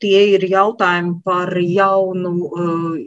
tie 0.00 0.20
ir 0.34 0.40
jautājumi 0.40 1.22
par 1.24 1.52
jaunu, 1.54 2.32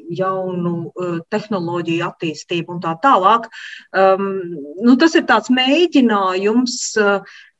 jaunu 0.09 0.91
tehnoloģiju 1.29 2.05
attīstību 2.05 2.75
un 2.75 2.79
tā 2.81 2.95
tālāk. 3.01 3.47
Um, 3.93 4.55
nu, 4.81 4.95
tas 4.97 5.15
ir 5.15 5.23
tāds 5.29 5.49
mēģinājums 5.53 6.95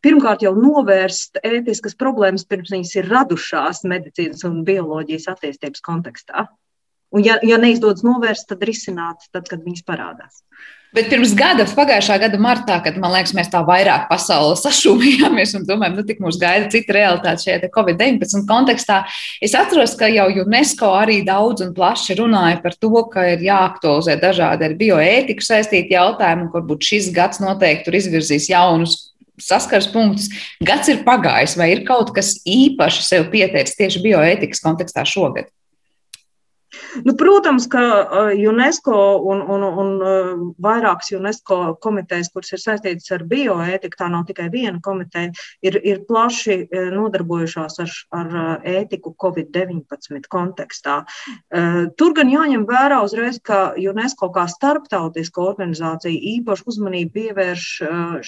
pirmkārt 0.06 0.46
jau 0.46 0.54
novērst 0.58 1.42
ētiskas 1.44 1.98
problēmas, 2.00 2.48
pirms 2.50 2.72
viņas 2.74 2.96
ir 3.02 3.12
radušās 3.12 3.84
medicīnas 3.90 4.46
un 4.48 4.64
bioloģijas 4.68 5.30
attīstības 5.36 5.86
kontekstā. 5.86 6.48
Un, 7.10 7.24
ja, 7.26 7.40
ja 7.42 7.58
neizdodas 7.58 8.06
novērst, 8.06 8.46
tad 8.52 8.62
risināt, 8.70 9.26
tad, 9.34 9.48
kad 9.50 9.64
viņas 9.66 9.82
parādās. 9.88 10.44
Bet 10.94 11.06
pirms 11.10 11.36
gada, 11.38 11.68
pagājušā 11.78 12.16
gada 12.22 12.38
martā, 12.42 12.80
kad 12.82 12.96
man 13.02 13.12
liekas, 13.14 13.36
mēs 13.38 13.50
tā 13.54 13.60
vairāk 13.66 14.08
pasaulē 14.10 14.56
sašūmījāmies 14.58 15.54
un 15.58 15.66
domājam, 15.68 16.00
nu, 16.00 16.06
tik 16.06 16.22
mūs 16.22 16.38
gaida 16.42 16.70
cita 16.74 16.96
realitāte 16.98 17.46
šajā 17.46 17.70
Covid-19 17.74 18.46
kontekstā, 18.50 19.04
es 19.42 19.54
atceros, 19.58 19.94
ka 19.98 20.10
jau 20.10 20.28
UNESCO 20.46 20.90
arī 20.98 21.20
daudz 21.26 21.66
un 21.66 21.76
plaši 21.78 22.18
runāja 22.18 22.62
par 22.64 22.78
to, 22.78 22.94
ka 23.14 23.26
ir 23.36 23.46
jāaktualizē 23.46 24.18
dažādi 24.22 24.66
ar 24.66 24.76
bioētiku 24.82 25.46
saistīti 25.46 25.94
jautājumi, 25.98 26.48
un 26.48 26.54
varbūt 26.58 26.90
šis 26.90 27.14
gads 27.14 27.42
noteikti 27.42 27.90
tur 27.90 28.02
izvirzīs 28.02 28.50
jaunus 28.50 28.98
saskars 29.44 29.90
punktus. 29.94 30.30
Gads 30.66 30.92
ir 30.92 31.04
pagājis, 31.08 31.58
vai 31.60 31.72
ir 31.76 31.86
kaut 31.88 32.14
kas 32.16 32.36
īpaši 32.48 33.06
sev 33.06 33.30
pieteicis 33.34 33.78
tieši 33.80 34.04
bioētikas 34.06 34.64
kontekstā 34.66 35.06
šogad? 35.08 35.52
Nu, 37.06 37.16
protams, 37.18 37.66
ka 37.72 37.82
UNESCO 38.50 38.96
un, 39.32 39.42
un, 39.42 39.64
un 39.82 39.90
vairākas 40.62 41.12
UNESCO 41.18 41.58
komitejas, 41.82 42.30
kuras 42.34 42.54
ir 42.54 42.62
saistītas 42.62 43.10
ar 43.16 43.26
bioētiku, 43.30 43.98
tā 43.98 44.10
nav 44.12 44.28
tikai 44.30 44.50
viena 44.54 44.78
komiteja, 44.84 45.32
ir, 45.66 45.80
ir 45.82 46.04
plaši 46.10 46.60
nodarbojušās 46.94 47.80
ar, 47.84 47.96
ar 48.20 48.62
ētiku 48.70 49.16
Covid-19 49.24 50.30
kontekstā. 50.30 51.00
Tur 51.98 52.16
gan 52.18 52.34
jāņem 52.34 52.68
vērā 52.70 53.02
uzreiz, 53.06 53.40
ka 53.42 53.74
UNESCO 53.80 54.30
kā 54.36 54.46
starptautiska 54.52 55.42
organizācija 55.42 56.14
īpašu 56.36 56.70
uzmanību 56.70 57.16
pievērš 57.18 57.68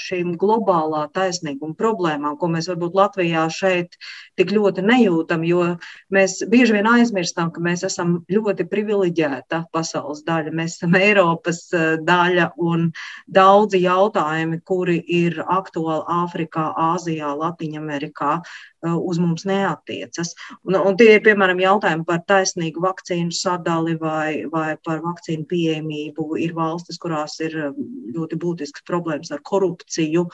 šīm 0.02 0.34
globālā 0.42 1.06
taisnīguma 1.14 1.78
problēmām, 1.78 2.40
ko 2.42 2.50
mēs 2.52 2.72
varbūt 2.72 2.98
Latvijā 2.98 3.46
šeit 3.54 3.98
tik 4.40 4.54
ļoti 4.56 4.86
nejūtam, 4.86 5.46
jo 5.46 5.76
mēs 6.14 6.40
bieži 6.50 6.80
vien 6.80 6.90
aizmirstam, 6.90 7.52
ka 7.54 7.62
mēs 7.64 7.86
esam 7.88 8.22
ļoti 8.32 8.66
privileģēta 8.72 9.66
pasaules 9.74 10.24
daļa. 10.28 10.54
Mēs 10.56 10.78
esam 10.78 10.96
Eiropas 11.00 11.64
daļa 12.08 12.52
un 12.62 12.90
daudzi 13.28 13.84
jautājumi, 13.86 14.62
kuri 14.66 15.00
ir 15.22 15.42
aktuāli 15.46 16.06
Āfrikā, 16.22 16.68
Āzijā, 16.92 17.34
Latviņamerikā, 17.44 18.38
uz 18.88 19.20
mums 19.22 19.46
neatiecas. 19.46 20.34
Un, 20.68 20.78
un 20.80 20.98
tie 21.00 21.16
ir, 21.16 21.24
piemēram, 21.26 21.62
jautājumi 21.62 22.06
par 22.08 22.22
taisnīgu 22.30 22.84
vakcīnu 22.84 23.34
sadali 23.36 23.98
vai, 24.02 24.44
vai 24.52 24.76
par 24.86 25.02
vakcīnu 25.06 25.46
pieejamību. 25.50 26.28
Ir 26.42 26.56
valstis, 26.58 27.00
kurās 27.02 27.40
ir 27.44 27.58
ļoti 28.16 28.40
būtisks 28.42 28.86
problēmas 28.88 29.34
ar 29.36 29.44
korupciju, 29.48 30.26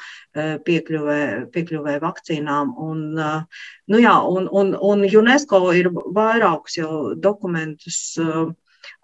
piekļuvē, 0.67 1.21
piekļuvē 1.55 1.97
vakcīnām. 2.03 2.75
Un, 2.87 3.03
nu 3.87 4.03
jā, 4.03 4.15
un, 4.27 4.47
un, 4.51 4.73
un 4.75 5.07
UNESCO 5.07 5.61
ir 5.75 5.91
vairākus 5.91 6.79
jau 6.79 6.93
dokumentus 7.15 8.17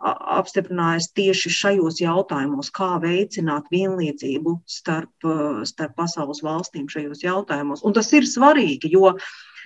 apstiprinājis 0.03 1.09
tieši 1.17 1.51
šajos 1.53 2.01
jautājumos, 2.03 2.71
kā 2.75 2.95
veicināt 3.03 3.69
vienlīdzību 3.73 4.57
starp, 4.69 5.27
starp 5.69 5.95
pasaules 5.99 6.43
valstīm 6.45 6.89
šajos 6.91 7.23
jautājumos. 7.25 7.83
Un 7.87 7.95
tas 7.95 8.11
ir 8.15 8.27
svarīgi, 8.29 8.91
jo, 8.93 9.13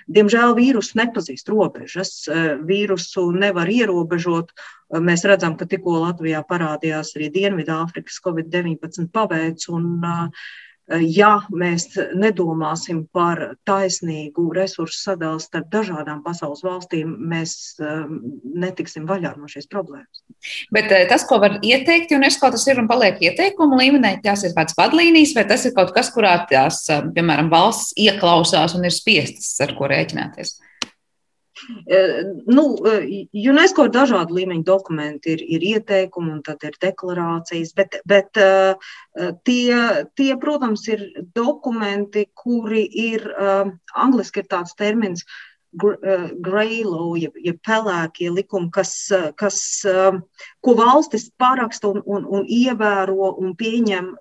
diemžēl, 0.08 0.54
vīrusu 0.58 0.98
nepazīst 1.00 1.50
robežas. 1.52 2.12
Vīrusu 2.68 3.28
nevar 3.36 3.70
ierobežot. 3.72 4.54
Mēs 5.04 5.26
redzam, 5.28 5.58
ka 5.58 5.68
tikko 5.68 5.98
Latvijā 6.06 6.40
parādījās 6.48 7.12
arī 7.16 7.28
Dienvidāfrikas 7.34 8.22
Covid-19 8.24 9.10
paveids. 9.12 9.68
Un, 10.88 11.02
ja 11.04 11.38
mēs 11.52 11.90
nedomāsim 12.16 13.02
par 13.12 13.42
taisnīgu 13.68 14.48
resursu 14.56 14.98
sadali 14.98 15.42
starp 15.42 15.68
dažādām 15.72 16.22
pasaules 16.24 16.64
valstīm, 16.64 17.10
mēs 17.30 17.76
um, 17.82 18.20
netiksim 18.56 19.06
vaļā 19.08 19.34
no 19.36 19.50
šīs 19.50 19.68
problēmas. 19.70 20.22
Bet 20.74 20.92
eh, 20.94 21.04
tas, 21.10 21.24
ko 21.28 21.40
var 21.42 21.58
ieteikt 21.66 22.14
UNESCO, 22.16 22.52
tas 22.54 22.66
ir 22.70 22.80
un 22.80 22.88
paliek 22.90 23.20
ieteikumu 23.28 23.78
līmenī, 23.80 24.16
tās 24.24 24.44
ir 24.46 24.54
kādas 24.56 24.76
vadlīnijas, 24.78 25.34
vai 25.36 25.44
tas 25.50 25.66
ir 25.68 25.74
kaut 25.76 25.92
kas, 25.96 26.12
kurā 26.14 26.34
tās, 26.50 26.84
eh, 26.92 27.04
piemēram, 27.16 27.50
valsts 27.52 27.96
ieklausās 27.98 28.76
un 28.78 28.88
ir 28.88 28.94
spiestas 28.94 29.56
ar 29.64 29.74
ko 29.78 29.90
rēķināties? 29.90 30.56
Nu, 32.46 32.64
UNESCO 33.52 33.86
ir 33.88 33.92
dažādi 33.94 34.36
līmeņi 34.38 34.64
dokumenti, 34.66 35.34
ir, 35.36 35.42
ir 35.56 35.66
ieteikumi 35.72 36.32
un 36.36 36.42
tad 36.46 36.62
ir 36.66 36.76
deklarācijas, 36.82 37.74
bet, 37.78 37.98
bet 38.08 38.38
tie, 39.48 39.80
tie, 40.18 40.30
protams, 40.40 40.86
ir 40.92 41.04
dokumenti, 41.36 42.28
kuri 42.38 42.84
ir, 43.08 43.26
angliski 43.94 44.44
ir 44.44 44.50
tāds 44.50 44.76
termins, 44.78 45.26
grey 45.78 46.80
law, 46.86 47.12
ja, 47.20 47.28
ja 47.44 47.52
pelēkie 47.66 48.30
likumi, 48.32 48.70
kas, 48.72 48.94
kas, 49.38 49.58
ko 50.64 50.78
valstis 50.78 51.28
pāraksta 51.38 51.92
un, 51.92 52.00
un, 52.06 52.24
un 52.24 52.48
ievēro 52.48 53.34
un 53.36 53.52
pieņem 53.58 54.14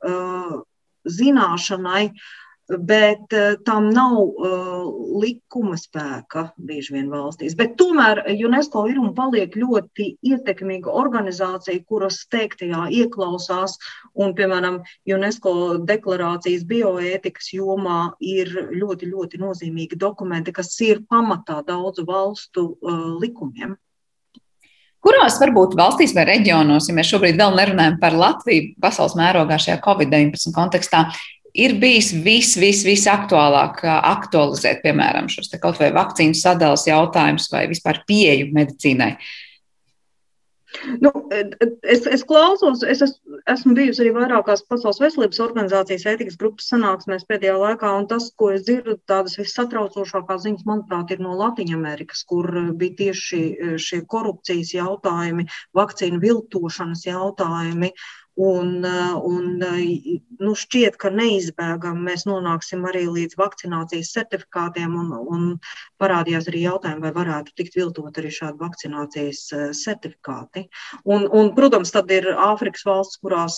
zināšanai, 1.07 2.03
uh, 2.11 2.35
bet 2.67 3.33
uh, 3.33 3.55
tam 3.65 3.89
nav 3.95 4.17
uh, 4.19 4.87
likuma 5.21 5.77
spēka 5.79 6.49
bieži 6.57 6.97
vien 6.97 7.07
valstīs. 7.11 7.55
Bet 7.57 7.77
tomēr 7.79 8.23
UNESCO 8.33 8.85
ir 8.91 8.99
un 8.99 9.13
paliek 9.17 9.55
ļoti 9.55 10.09
ietekmīga 10.27 10.91
organizācija, 10.91 11.79
kuras 11.87 12.19
teiktajā 12.33 12.87
ieklausās. 12.99 13.77
Un, 14.17 14.35
piemēram, 14.37 14.81
UNESCO 15.07 15.55
deklarācijas 15.87 16.67
bioētikas 16.67 17.53
jomā 17.55 18.13
ir 18.19 18.51
ļoti, 18.75 19.11
ļoti 19.13 19.41
nozīmīgi 19.41 19.99
dokumenti, 19.99 20.55
kas 20.55 20.75
ir 20.83 21.05
pamatā 21.09 21.61
daudzu 21.67 22.07
valstu 22.07 22.71
uh, 22.75 23.03
likumiem. 23.21 23.77
Kurās 25.07 25.37
varbūt 25.39 25.75
valstīs 25.77 26.11
vai 26.17 26.25
reģionos, 26.27 26.89
ja 26.89 26.93
mēs 26.97 27.07
šobrīd 27.13 27.37
vēl 27.39 27.53
nerunājam 27.55 27.99
par 28.01 28.15
Latviju 28.17 28.73
pasaules 28.81 29.13
mērogā 29.15 29.55
šajā 29.61 29.77
Covid-19 29.85 30.51
kontekstā, 30.55 31.05
ir 31.57 31.75
bijis 31.81 32.13
vis, 32.25 32.53
vis, 32.59 32.83
visaktuālāk 32.87 33.83
aktualizēt, 33.87 34.83
piemēram, 34.85 35.29
šos 35.31 35.51
kaut 35.61 35.81
vai 35.81 35.91
vakcīnu 35.95 36.37
sadalas 36.37 36.87
jautājumus 36.89 37.49
vai 37.53 37.65
vispār 37.71 38.03
pieeju 38.07 38.51
medicīnai? 38.55 39.15
Nu, 41.01 41.11
es, 41.81 42.05
es 42.05 42.23
klausos, 42.27 42.83
es 42.83 43.01
es, 43.01 43.13
esmu 43.49 43.73
bijusi 43.77 44.03
arī 44.03 44.11
vairākās 44.17 44.65
Pasaules 44.69 44.99
veselības 45.01 45.39
organizācijas 45.45 46.05
ētikas 46.11 46.37
grupas 46.41 46.67
sanāksmēs 46.73 47.23
pēdējā 47.29 47.55
laikā, 47.61 47.91
un 48.01 48.07
tas, 48.11 48.27
ko 48.39 48.51
es 48.53 48.65
dzirdu, 48.67 48.97
tādas 49.09 49.37
vissatraucošākās 49.39 50.43
ziņas, 50.43 50.65
manuprāt, 50.67 51.13
ir 51.15 51.23
no 51.23 51.37
Latvijas, 51.39 52.23
kur 52.29 52.51
bija 52.77 52.97
tieši 53.01 53.41
šie 53.81 54.01
korupcijas 54.11 54.75
jautājumi, 54.75 55.47
vakcīnu 55.77 56.21
viltošanas 56.23 57.07
jautājumi. 57.07 57.93
Un, 58.37 58.85
eh, 58.85 59.13
un 59.25 59.63
eh, 59.65 60.19
nu, 60.37 60.51
šķiet, 60.53 60.99
ka 61.01 61.09
neizbēgami 61.09 62.03
mēs 62.05 62.27
nonāksim 62.29 62.83
arī 62.85 63.07
līdz 63.09 63.33
vakcinācijas 63.39 64.11
certifikātiem, 64.13 64.93
un, 64.93 65.07
un 65.17 65.47
parādījās 65.97 66.45
arī 66.51 66.61
jautājumi, 66.67 67.01
vai 67.01 67.11
varētu 67.15 67.55
tikt 67.57 67.79
viltot 67.79 68.19
arī 68.21 68.29
šādi 68.35 68.61
vakcinācijas 68.61 69.41
eh, 69.57 69.63
certifikāti. 69.73 70.67
Un, 71.09 71.25
un, 71.25 71.49
protams, 71.57 71.89
tad 71.95 72.13
ir 72.13 72.29
Āfrikas 72.29 72.85
valsts, 72.85 73.17
kurās 73.25 73.57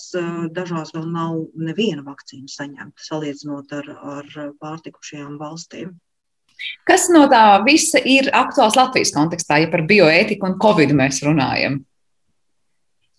dažās 0.55 0.95
vēl 0.95 1.11
nav 1.11 1.41
neviena 1.59 2.05
vakcīna 2.07 2.47
saņemta, 2.47 3.03
salīdzinot 3.03 3.75
ar, 3.81 3.91
ar 4.15 4.31
pārtikušajām 4.63 5.35
valstīm. 5.43 5.91
Kas 6.87 7.09
no 7.11 7.25
tā 7.31 7.43
visa 7.67 7.99
ir 7.99 8.31
aktuāls 8.31 8.79
Latvijas 8.79 9.11
kontekstā, 9.15 9.59
ja 9.59 9.67
par 9.71 9.83
bioētiku 9.91 10.47
un 10.47 10.55
covid 10.63 10.95
mēs 10.95 11.19
runājam? 11.27 11.81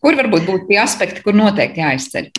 Kur 0.00 0.16
varbūt 0.16 0.46
būtu 0.48 0.70
tie 0.70 0.78
aspekti, 0.80 1.24
kur 1.24 1.36
noteikti 1.36 1.84
jāizceļ? 1.84 2.30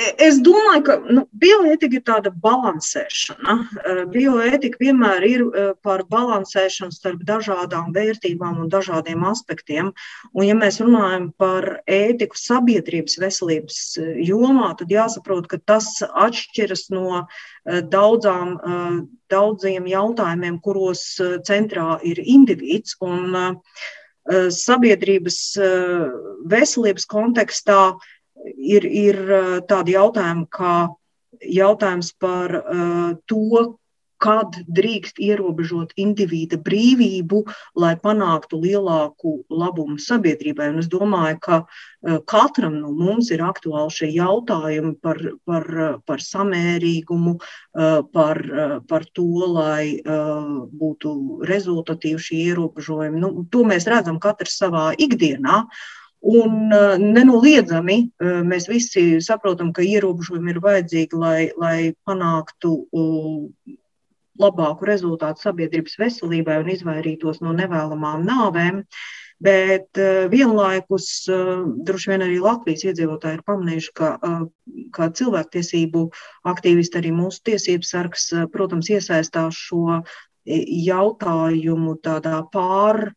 Es 0.00 0.38
domāju, 0.40 0.82
ka 0.86 0.94
nu, 1.04 1.22
bioētika 1.36 1.98
ir 1.98 2.02
tāda 2.06 2.30
balansēšana. 2.42 3.54
Eh, 3.60 4.00
bioētika 4.14 4.80
vienmēr 4.80 5.26
ir 5.28 5.44
eh, 5.44 5.68
par 5.84 6.06
balansēšanu 6.08 6.94
starp 6.96 7.20
dažādām 7.28 7.92
vērtībām 7.92 8.62
un 8.64 8.70
dažādiem 8.72 9.26
aspektiem. 9.28 9.92
Un, 10.32 10.46
ja 10.48 10.56
mēs 10.56 10.80
runājam 10.80 11.28
par 11.36 11.82
ētiku 11.84 12.40
sabiedrības 12.40 13.18
veselības 13.20 13.80
jomā, 14.24 14.72
tad 14.80 14.96
jāsaprot, 14.96 15.50
ka 15.52 15.60
tas 15.60 15.92
atšķiras 16.08 16.88
no 16.94 17.26
daudzām, 17.92 18.56
daudziem 19.30 19.86
jautājumiem, 19.92 20.56
kuros 20.64 21.04
centrā 21.46 21.98
ir 22.02 22.18
indivīds. 22.24 22.96
Un, 23.04 23.36
uh, 23.36 23.90
sabiedrības 24.30 25.38
eh, 25.58 26.10
veselības 26.46 27.06
kontekstā 27.10 27.92
ir, 28.56 28.86
ir 28.86 29.18
eh, 29.18 29.60
tādi 29.68 29.96
jautājumi, 29.96 30.46
kā 30.50 30.88
jautājums 31.42 32.12
par 32.22 32.52
to, 33.26 33.62
kad 34.22 34.56
drīkst 34.70 35.18
ierobežot 35.22 35.94
indivīda 35.98 36.58
brīvību, 36.62 37.42
lai 37.82 37.92
panāktu 37.98 38.60
lielāku 38.62 39.34
labumu 39.50 39.98
sabiedrībai. 40.02 40.70
Un 40.72 40.82
es 40.82 40.90
domāju, 40.92 41.38
ka 41.42 41.58
eh, 41.62 42.20
katram 42.30 42.78
no 42.80 42.92
mums 42.94 43.32
ir 43.34 43.42
aktuāli 43.46 43.96
šie 43.96 44.10
jautājumi 44.14 44.94
par, 45.02 45.22
par, 45.48 45.66
par 46.06 46.22
samērīgumu, 46.26 47.34
eh, 47.38 47.96
par, 48.14 48.42
par 48.88 49.08
to, 49.16 49.26
lai 49.56 49.96
eh, 49.96 50.52
būtu 50.84 51.16
rezultatīvi 51.50 52.28
šie 52.28 52.44
ierobežojumi. 52.52 53.24
Nu, 53.24 53.34
to 53.50 53.66
mēs 53.66 53.90
redzam 53.90 54.22
katrs 54.22 54.60
savā 54.62 54.92
ikdienā. 54.94 55.66
Un 56.22 56.70
nenoliedzami 56.70 57.96
mēs 58.46 58.68
visi 58.70 59.16
saprotam, 59.26 59.72
ka 59.74 59.82
ierobežojumi 59.82 60.52
ir 60.52 60.60
vajadzīgi, 60.62 61.18
lai, 61.18 61.48
lai 61.58 61.78
panāktu 62.06 62.76
labāku 64.40 64.86
rezultātu 64.88 65.44
sabiedrības 65.44 65.98
veselībai 66.00 66.60
un 66.62 66.70
izvairītos 66.72 67.42
no 67.44 67.52
nevēlamām 67.56 68.24
nāvēm. 68.28 68.82
Bet 69.42 69.98
uh, 69.98 70.28
vienlaikus 70.30 71.06
uh, 71.32 71.64
droši 71.86 72.12
vien 72.12 72.22
arī 72.22 72.38
Latvijas 72.42 72.84
iedzīvotāji 72.86 73.40
ir 73.40 73.44
pamanījuši, 73.48 73.92
ka, 73.98 74.12
uh, 74.22 74.44
ka 74.94 75.10
cilvēktiesību 75.18 76.04
aktīvisti, 76.52 77.00
arī 77.00 77.10
mūsu 77.16 77.42
tiesības 77.50 77.90
sargs, 77.96 78.28
protams, 78.54 78.92
iesaistās 78.94 79.58
šo 79.58 79.98
jautājumu 80.46 81.96
tādā 82.02 82.38
pār, 82.54 83.12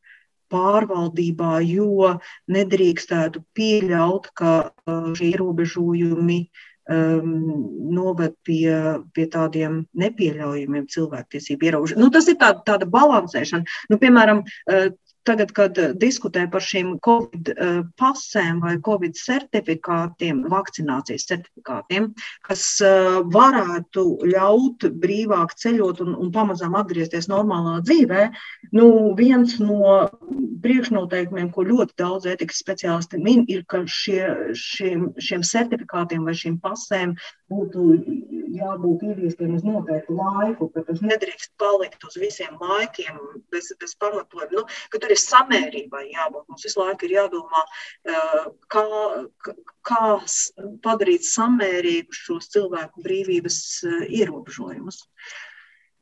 pārvaldībā, 0.54 1.60
jo 1.66 2.16
nedrīkstētu 2.54 3.42
pieļaut, 3.58 4.30
ka 4.38 4.56
šie 4.86 5.32
ierobežojumi 5.32 6.40
uh, 6.42 6.66
um, 6.90 7.32
noved 7.96 8.36
pie, 8.46 8.76
pie 9.16 9.26
tādiem 9.32 9.84
nepieļaujamiem 9.98 10.86
cilvēktiesību 10.92 11.70
ierobežojumiem. 11.70 12.06
Nu, 12.06 12.12
tas 12.14 12.30
ir 12.32 12.38
tā, 12.42 12.52
tāda 12.68 12.88
balansēšana. 12.90 13.78
Nu, 13.92 14.00
piemēram, 14.02 14.44
uh, 14.46 14.90
tagad, 15.28 15.52
kad 15.58 15.80
diskutē 16.02 16.46
par 16.52 16.64
šīm 16.64 16.96
Covid 17.06 17.52
pasēm 18.00 18.62
vai 18.64 18.76
Covid 18.86 19.18
certifikātiem, 19.20 20.44
vakcinācijas 20.52 21.28
certifikātiem, 21.30 22.12
kas 22.46 22.66
varētu 23.34 24.06
ļaut 24.32 24.88
brīvāk 25.02 25.56
ceļot 25.62 26.04
un, 26.06 26.16
un 26.26 26.32
pamazām 26.36 26.78
atgriezties 26.80 27.30
normālā 27.32 27.80
dzīvē, 27.86 28.28
nu, 28.78 28.90
viens 29.18 29.58
no 29.62 30.10
priekšnoteikumiem, 30.66 31.52
ko 31.54 31.66
ļoti 31.68 31.98
daudz 32.02 32.30
ētikas 32.32 32.62
speciālisti 32.64 33.22
min, 33.22 33.46
ir, 33.52 33.66
ka 33.70 33.84
šie, 33.90 34.54
šiem, 34.58 35.10
šiem 35.22 35.46
certifikātiem 35.46 36.26
vai 36.26 36.36
šīm 36.38 36.60
pasēm 36.64 37.16
būtu 37.52 37.86
jābūt 38.56 39.04
ieviestiem 39.06 39.56
uz 39.58 39.66
noteiktu 39.66 40.16
laiku, 40.18 40.70
ka 40.74 40.84
tas 40.88 41.02
nedrīkst 41.06 41.54
palikt 41.62 42.06
uz 42.08 42.18
visiem 42.20 42.56
laikiem 42.62 43.20
bez, 43.54 43.70
bez 43.82 43.94
pamatojuma. 44.02 44.50
Nu, 44.56 44.64
ir 45.16 45.22
samērībai 45.24 46.04
jābūt. 46.12 46.46
Mums 46.50 46.68
visu 46.68 46.82
laiku 46.82 47.08
ir 47.08 47.16
jādomā, 47.18 47.64
eh, 48.12 48.46
kā, 48.76 48.86
kā 49.88 50.04
padarīt 50.86 51.28
samērīgu 51.28 52.16
šos 52.16 52.52
cilvēku 52.54 53.04
brīvības 53.06 53.60
eh, 53.84 54.00
ierobežojumus. 54.22 55.04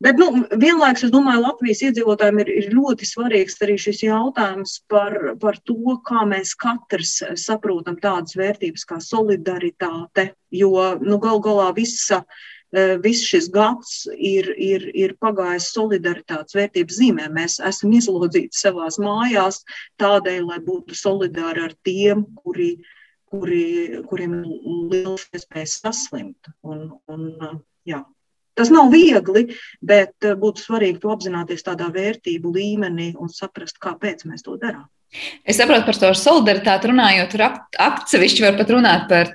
Bet 0.03 0.17
nu, 0.19 0.25
vienlaikus, 0.59 1.05
es 1.05 1.11
domāju, 1.13 1.45
Latvijas 1.45 1.79
iedzīvotājiem 1.87 2.39
ir, 2.43 2.49
ir 2.59 2.73
ļoti 2.75 3.07
svarīgs 3.07 3.61
arī 3.63 3.77
šis 3.79 4.01
jautājums 4.03 4.81
par, 4.91 5.15
par 5.39 5.55
to, 5.63 5.95
kā 6.03 6.25
mēs 6.27 6.51
katrs 6.59 7.21
saprotam 7.39 7.95
tādas 8.03 8.35
vērtības 8.35 8.83
kā 8.89 8.99
solidaritāte. 8.99 10.33
Jo 10.51 10.97
nu, 10.99 11.21
gal 11.23 11.39
galā 11.45 11.69
visa, 11.77 12.19
eh, 12.19 12.51
viss 13.03 13.25
šis 13.29 13.49
gads 13.53 14.07
ir, 14.17 14.49
ir, 14.57 14.87
ir 14.97 15.15
pagājis 15.21 15.69
solidaritātes 15.75 16.57
vērtības 16.57 16.97
zīmē. 16.99 17.27
Mēs 17.33 17.59
esam 17.61 17.93
izlodzīti 17.93 18.57
savās 18.57 18.97
mājās 19.01 19.61
tādēļ, 20.01 20.41
lai 20.49 20.59
būtu 20.65 20.97
solidāri 20.97 21.67
ar 21.67 21.75
tiem, 21.85 22.25
kuri, 22.41 22.71
kuri, 23.29 24.01
kuriem 24.09 24.39
ir 24.41 24.57
liels 24.93 25.27
iespējas 25.33 25.77
saslimt. 25.83 26.51
Un, 26.65 26.89
un, 27.07 27.61
jā. 27.85 28.01
Tas 28.53 28.69
nav 28.69 28.91
viegli, 28.93 29.47
bet 29.81 30.25
eh, 30.25 30.35
būtu 30.37 30.61
svarīgi 30.61 31.01
to 31.01 31.13
apzināties 31.13 31.65
tādā 31.65 31.87
vērtību 31.93 32.51
līmenī 32.53 33.13
un 33.17 33.31
saprast, 33.33 33.79
kāpēc 33.81 34.27
mēs 34.29 34.45
to 34.45 34.57
darām. 34.61 34.85
Es 35.45 35.59
saprotu 35.59 35.85
par 35.85 35.97
to 35.99 36.09
solidaritāti, 36.17 36.89
runājot, 36.89 37.29
tur 37.29 37.43
atsevišķi 37.83 38.43
var 38.45 38.55
pat 38.57 38.71
runāt 38.73 39.03
par 39.11 39.29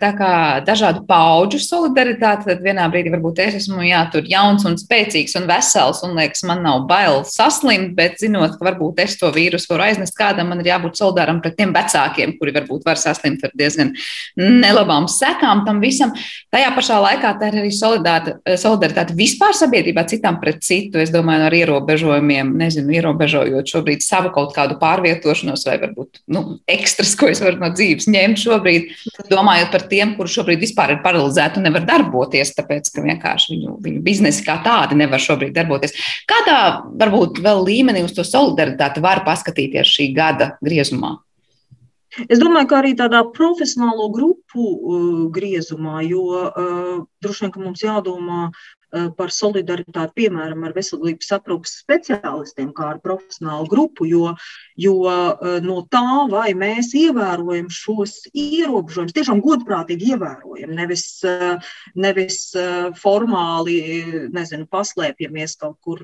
dažādu 0.67 1.05
pauģu 1.07 1.61
solidaritāti. 1.63 2.49
Tad 2.49 2.65
vienā 2.65 2.87
brīdī 2.91 3.13
varbūt 3.13 3.43
es 3.45 3.59
esmu 3.61 3.85
jā, 3.87 4.01
jauns 4.27 4.67
un 4.67 4.75
spēcīgs 4.81 5.37
un 5.39 5.47
vesels, 5.51 6.01
un 6.07 6.17
liekas, 6.19 6.43
man 6.49 6.65
nav 6.67 6.87
bail 6.91 7.23
saslimt, 7.29 7.93
bet 7.99 8.19
zinot, 8.23 8.57
ka 8.59 8.67
varbūt 8.71 9.03
es 9.05 9.15
to 9.21 9.31
vīrusu 9.35 9.71
varu 9.71 9.87
aiznest 9.87 10.17
kādam, 10.19 10.51
man 10.51 10.65
ir 10.65 10.73
jābūt 10.73 10.99
solidāram 10.99 11.39
pret 11.45 11.59
tiem 11.61 11.75
vecākiem, 11.77 12.35
kuri 12.41 12.57
varbūt 12.57 12.89
var 12.89 12.99
saslimt 12.99 13.45
ar 13.47 13.55
diezgan 13.55 13.95
nelabām 14.39 15.07
sekām 15.13 15.63
tam 15.69 15.79
visam. 15.85 16.15
Tajā 16.51 16.73
pašā 16.75 16.99
laikā 17.05 17.35
tā 17.39 17.53
ir 17.53 17.61
arī 17.63 17.73
solidaritāte 17.77 19.17
vispār 19.19 19.55
sabiedrībā 19.55 20.09
citam 20.11 20.41
pret 20.43 20.65
citu. 20.65 20.99
Es 20.99 21.15
domāju, 21.15 21.47
ar 21.47 21.59
ierobežojumiem, 21.61 22.57
nezinu, 22.59 22.97
ierobežojot 22.99 23.77
šobrīd 23.77 24.03
savu 24.05 24.33
kaut 24.35 24.57
kādu 24.57 24.81
pārvietošanos 24.81 25.68
vai 25.69 25.77
varbūt 25.83 26.23
nu, 26.35 26.43
ekstras, 26.71 27.15
ko 27.19 27.29
es 27.31 27.43
varu 27.45 27.61
no 27.61 27.71
dzīves 27.75 28.09
ņemt 28.11 28.43
šobrīd, 28.43 28.91
domājot 29.31 29.71
par 29.75 29.87
tiem, 29.93 30.17
kuri 30.19 30.33
šobrīd 30.33 30.65
vispār 30.65 30.97
ir 30.97 31.03
paralizēti 31.05 31.61
un 31.61 31.69
nevar 31.69 31.87
darboties, 31.89 32.55
tāpēc 32.57 32.91
ka 32.95 33.05
vienkārši 33.05 33.55
viņu, 33.55 33.77
viņu 33.85 34.03
biznesi 34.07 34.45
kā 34.47 34.59
tādi 34.65 34.99
nevar 34.99 35.23
šobrīd 35.23 35.55
darboties. 35.57 35.97
Kādā 36.29 36.59
varbūt 36.99 37.43
vēl 37.45 37.65
līmenī 37.69 38.05
uz 38.09 38.17
to 38.17 38.27
solidaritāti 38.27 39.05
var 39.05 39.25
paskatīties 39.29 39.97
šī 39.99 40.13
gada 40.17 40.55
griezumā? 40.65 41.19
Es 42.27 42.41
domāju, 42.41 42.67
ka 42.71 42.79
arī 42.81 42.95
tādā 42.99 43.21
profesionālo 43.37 44.09
grupu 44.11 44.65
uh, 44.65 45.19
griezumā, 45.35 46.01
jo 46.09 46.25
uh, 46.49 46.95
droši 47.23 47.45
vien 47.45 47.67
mums 47.69 47.85
jādomā 47.85 48.49
par 49.17 49.33
solidaritāti, 49.35 50.15
piemēram, 50.23 50.63
ar 50.65 50.75
veselības 50.77 51.33
aprūpas 51.37 51.75
speciālistiem, 51.83 52.71
kā 52.77 52.93
ar 52.95 53.01
profesionālu 53.05 53.69
grupu, 53.69 54.07
jo, 54.09 54.33
jo 54.81 54.95
eh, 55.11 55.59
no 55.65 55.83
tā, 55.93 56.05
vai 56.33 56.53
mēs 56.57 56.95
ievērojam 56.97 57.69
šos 57.73 58.17
ierobežojumus, 58.33 59.17
tiešām 59.17 59.43
godprātīgi 59.45 60.15
ievērojam, 60.15 60.73
nevis, 60.79 61.05
eh, 61.29 61.59
nevis 61.99 62.41
formāli, 63.03 63.79
nezinu, 64.33 64.69
paslēpjamies 64.73 65.59
kaut 65.61 65.77
kur 65.85 66.01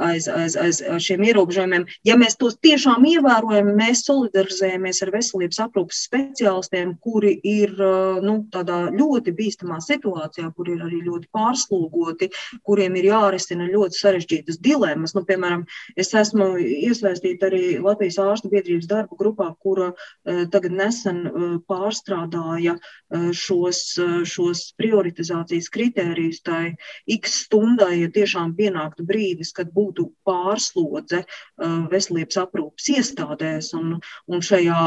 aiz, 0.00 0.28
aiz, 0.32 0.56
aiz 0.56 0.80
šiem 1.04 1.22
ierobežojumiem. 1.28 1.86
Ja 2.08 2.16
mēs 2.20 2.36
tos 2.40 2.56
tiešām 2.64 3.04
ievērojam, 3.10 3.70
mēs 3.78 4.02
solidarizējamies 4.06 5.02
ar 5.04 5.12
veselības 5.14 5.60
aprūpas 5.66 6.00
speciālistiem, 6.08 6.94
kuri 7.04 7.34
ir 7.46 7.74
nu, 8.24 8.36
tādā 8.52 8.80
ļoti 8.94 9.34
bīstamā 9.36 9.80
situācijā, 9.84 10.50
kur 10.56 10.70
ir 10.72 10.84
arī 10.86 11.02
ļoti 11.06 11.28
pārslogoti, 11.34 12.30
kuriem 12.66 12.96
ir 13.00 13.10
jārisina 13.10 13.68
ļoti 13.70 14.00
sarežģītas 14.00 14.60
dilemmas. 14.64 15.14
Nu, 15.16 15.24
piemēram, 15.28 15.66
es 16.00 16.14
esmu 16.16 16.52
iesaistīta 16.60 17.50
arī 17.50 17.78
Latvijas 17.82 18.18
ārstu 18.22 18.50
biedrības 18.52 18.88
darba 18.90 19.18
grupā, 19.20 19.50
kura 19.60 19.92
tagad 20.24 20.72
nesen 20.76 21.22
pārstrādāja 21.68 22.76
šos, 23.36 23.82
šos 24.28 24.64
prioritizācijas 24.80 25.68
kritērijus 25.74 26.40
tai 26.46 26.74
x 27.10 27.40
stundai, 27.44 28.00
ja 28.04 28.08
tiešām 28.14 28.54
pienāktu 28.58 29.04
brīdis, 29.06 29.52
kad 29.56 29.72
būtu 29.74 29.89
būtu 29.90 30.06
pārslodze 30.26 31.24
uh, 31.24 31.86
veselības 31.90 32.38
aprūpas 32.44 32.88
iestādēs. 32.94 33.72
Un, 33.78 33.98
un 34.30 34.44
šajā, 34.44 34.78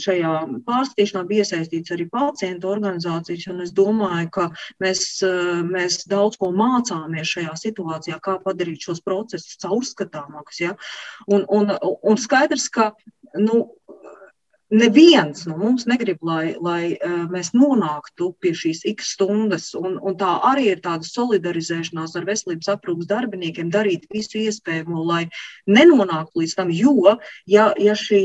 šajā 0.00 0.32
pārskatīšanā 0.66 1.24
bija 1.28 1.44
iesaistīts 1.44 1.94
arī 1.94 2.08
pacientu 2.12 2.70
organizācijas. 2.70 3.48
Es 3.64 3.74
domāju, 3.74 4.30
ka 4.38 4.48
mēs, 4.82 5.04
uh, 5.26 5.62
mēs 5.66 6.04
daudz 6.10 6.38
ko 6.40 6.52
mācāmies 6.54 7.34
šajā 7.36 7.56
situācijā, 7.66 8.20
kā 8.22 8.38
padarīt 8.44 8.86
šos 8.86 9.02
procesus 9.04 9.58
caurskatāmākus. 9.62 10.62
Ja? 10.62 10.76
Un, 11.26 11.46
un, 11.48 11.74
un 11.82 12.20
skaidrs, 12.20 12.70
ka 12.72 12.92
nu, 13.34 13.64
neviens 14.72 15.44
no 15.46 15.56
mums 15.58 15.84
negrib, 15.90 16.18
lai, 16.24 16.54
lai 16.60 16.94
eh, 16.94 17.14
mēs 17.30 17.52
nonāktu 17.56 18.30
pie 18.40 18.54
šīs 18.56 18.84
x 18.94 19.14
stundas. 19.16 19.70
Un, 19.78 19.98
un 20.00 20.16
tā 20.20 20.30
arī 20.50 20.70
ir 20.72 20.82
tāda 20.84 21.06
solidarizēšanās 21.08 22.16
ar 22.16 22.26
veselības 22.28 22.72
aprūpas 22.76 23.10
darbiniekiem, 23.10 23.70
darīt 23.74 24.08
visu 24.14 24.40
iespējamo, 24.46 25.04
lai 25.04 25.22
nenonāktu 25.68 26.42
līdz 26.42 26.58
tam. 26.58 26.74
Jo, 26.74 27.16
ja, 27.46 27.70
ja 27.78 27.96
šī 27.98 28.24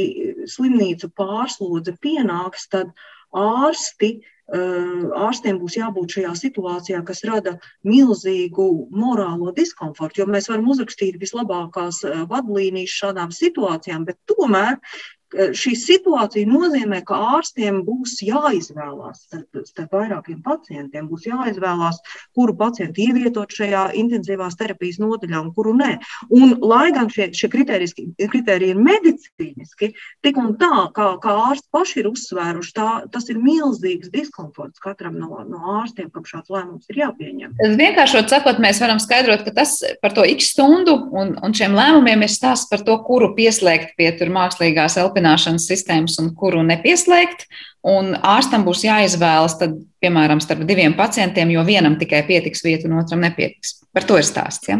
slimnīcu 0.49 1.11
pārslodze 1.19 1.97
pienāks, 2.01 2.69
tad 2.71 2.93
ārsti. 3.35 4.19
Eh, 4.49 5.03
ārstiem 5.13 5.59
būs 5.61 5.75
jābūt 5.77 6.15
šajā 6.15 6.31
situācijā, 6.39 7.03
kas 7.05 7.19
rada 7.27 7.51
milzīgu 7.85 8.65
morālo 8.89 9.51
diskomfortu, 9.53 10.23
jo 10.23 10.25
mēs 10.25 10.49
varam 10.49 10.71
uzrakstīt 10.73 11.19
vislabākās 11.21 12.01
eh, 12.07 12.23
vadlīnijas 12.31 12.95
šādām 13.03 13.35
situācijām, 13.35 14.07
bet 14.09 14.17
tomēr 14.25 14.79
šī 15.29 15.73
situācija 15.77 16.47
nozīmē, 16.49 17.01
ka 17.05 17.17
ārstiem 17.35 17.83
būs 17.87 18.17
jāizvēlās 18.25 19.25
starp, 19.27 19.61
starp 19.67 19.93
vairākiem 19.93 20.41
pacientiem. 20.45 21.07
Būs 21.09 21.27
jāizvēlās, 21.29 21.99
kuru 22.37 22.55
pacientu 22.57 23.03
ievietot 23.05 23.53
šajā 23.53 23.89
intensīvās 23.99 24.57
terapijas 24.59 24.99
nodaļā 25.01 25.41
un 25.43 25.51
kuru 25.53 25.75
nē. 25.77 25.91
Un, 26.33 26.55
lai 26.63 26.89
gan 26.95 27.11
šie, 27.13 27.29
šie 27.35 27.49
kriteriji 27.51 28.71
ir 28.73 28.79
medicīniski, 28.79 29.91
tik 30.25 30.39
un 30.41 30.55
tā, 30.59 30.89
kā, 30.95 31.11
kā 31.21 31.35
ārsti 31.49 31.69
paši 31.73 32.01
ir 32.01 32.09
uzsvēruši, 32.11 32.73
tā, 32.77 32.89
tas 33.13 33.29
ir 33.29 33.39
milzīgs 33.41 34.11
diskomforts 34.13 34.81
katram 34.83 35.17
no, 35.19 35.43
no 35.47 35.77
ārstiem, 35.79 36.09
kam 36.13 36.25
šāds 36.27 36.51
lēmums 36.53 36.89
ir 36.89 37.03
jāpieņem. 37.03 37.55
Vienkāršot 37.79 38.33
sakot, 38.33 38.61
mēs 38.63 38.81
varam 38.81 39.01
skaidrot, 39.01 39.45
ka 39.45 39.55
tas 39.61 39.77
par 40.01 40.15
to 40.17 40.25
x 40.27 40.53
stundu 40.55 40.95
un, 41.13 41.35
un 41.43 41.55
šiem 41.55 41.77
lēmumiem 41.77 42.25
ir 42.25 42.33
stāsts 42.33 42.69
par 42.71 42.83
to, 42.85 42.97
kuru 43.05 43.31
pieslēgt 43.37 43.95
pie 43.99 44.11
mākslīgās 44.29 44.97
LP 44.99 45.18
aprināšanas 45.19 45.67
sistēmas 45.67 46.19
un 46.21 46.33
kuru 46.35 46.63
nepieslēgt. 46.63 47.47
Un 47.83 48.15
ārstam 48.15 48.65
būs 48.65 48.83
jāizvēlas, 48.83 49.57
tad, 49.59 49.77
piemēram, 50.03 50.41
starp 50.43 50.65
diviem 50.67 50.95
pacientiem, 50.97 51.51
jo 51.51 51.63
vienam 51.63 51.97
tikai 51.99 52.25
pietiks 52.27 52.63
vietu, 52.63 52.89
un 52.89 52.99
otram 52.99 53.21
nepietiks. 53.23 53.85
Par 53.93 54.03
to 54.03 54.17
ir 54.19 54.27
stāsts. 54.27 54.67
Ja? 54.67 54.79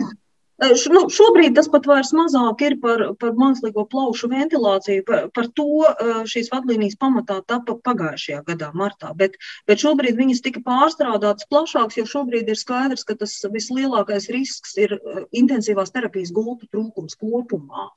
Nu, 0.60 1.06
šobrīd 1.08 1.54
tas 1.56 1.70
pat 1.72 1.86
vairs 1.88 2.10
mazāk 2.12 2.60
ir 2.68 2.74
par, 2.84 3.00
par 3.16 3.32
mākslīgo 3.40 3.86
plaušu 3.88 4.28
ventilāciju. 4.28 5.06
Par, 5.08 5.30
par 5.32 5.48
to 5.56 5.88
šīs 6.28 6.52
vadlīnijas 6.52 7.00
pamatā 7.00 7.40
tapa 7.48 7.78
pagājušajā 7.88 8.42
gadā, 8.50 8.74
martā. 8.76 9.14
Bet, 9.16 9.40
bet 9.72 9.80
šobrīd 9.80 10.20
viņas 10.20 10.44
tika 10.44 10.60
pārstrādātas 10.66 11.48
plašākas, 11.48 12.02
jo 12.02 12.06
šobrīd 12.12 12.52
ir 12.52 12.60
skaidrs, 12.60 13.08
ka 13.08 13.16
tas 13.16 13.38
vislielākais 13.48 14.28
risks 14.36 14.76
ir 14.84 15.00
intensīvās 15.32 15.96
terapijas 15.96 16.36
gultu 16.36 16.68
trūkums 16.68 17.16
kopumā. 17.16 17.88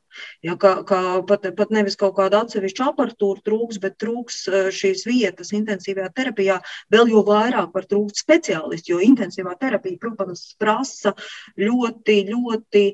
Ja, 0.45 0.57
ka, 0.61 0.75
ka 0.89 1.23
pat, 1.29 1.47
pat 1.59 1.73
nevis 1.75 1.99
kaut 2.01 2.17
kāda 2.19 2.43
atsevišķa 2.45 2.91
aparatūra 2.93 3.45
trūks, 3.47 3.81
bet 3.83 3.99
trūks 4.03 4.43
šīs 4.75 5.07
vietas 5.09 5.53
intensīvajā 5.57 6.11
terapijā. 6.17 6.59
Vēl 6.93 7.15
jau 7.15 7.25
vairāk 7.29 7.73
var 7.75 7.89
trūkt 7.89 8.21
speciālistu, 8.21 8.95
jo 8.95 9.01
intensīvā 9.05 9.57
terapija, 9.61 10.01
protams, 10.03 10.53
prasa 10.61 11.15
ļoti, 11.61 12.21
ļoti 12.33 12.87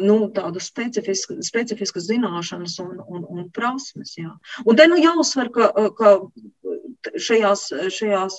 nu, 0.00 0.16
tādas 0.34 0.68
specifiskas, 0.70 1.42
specifiskas 1.48 2.06
zināšanas 2.08 2.78
un, 2.84 3.00
un, 3.04 3.24
un 3.28 3.48
prasmes. 3.54 4.14
Jā. 4.18 4.32
Un 4.64 4.78
te 4.78 4.86
nu 4.88 4.98
jāuzsver, 5.00 5.50
ka, 5.54 5.68
ka 5.98 6.14
šajās, 7.16 7.62
šajās, 7.94 8.36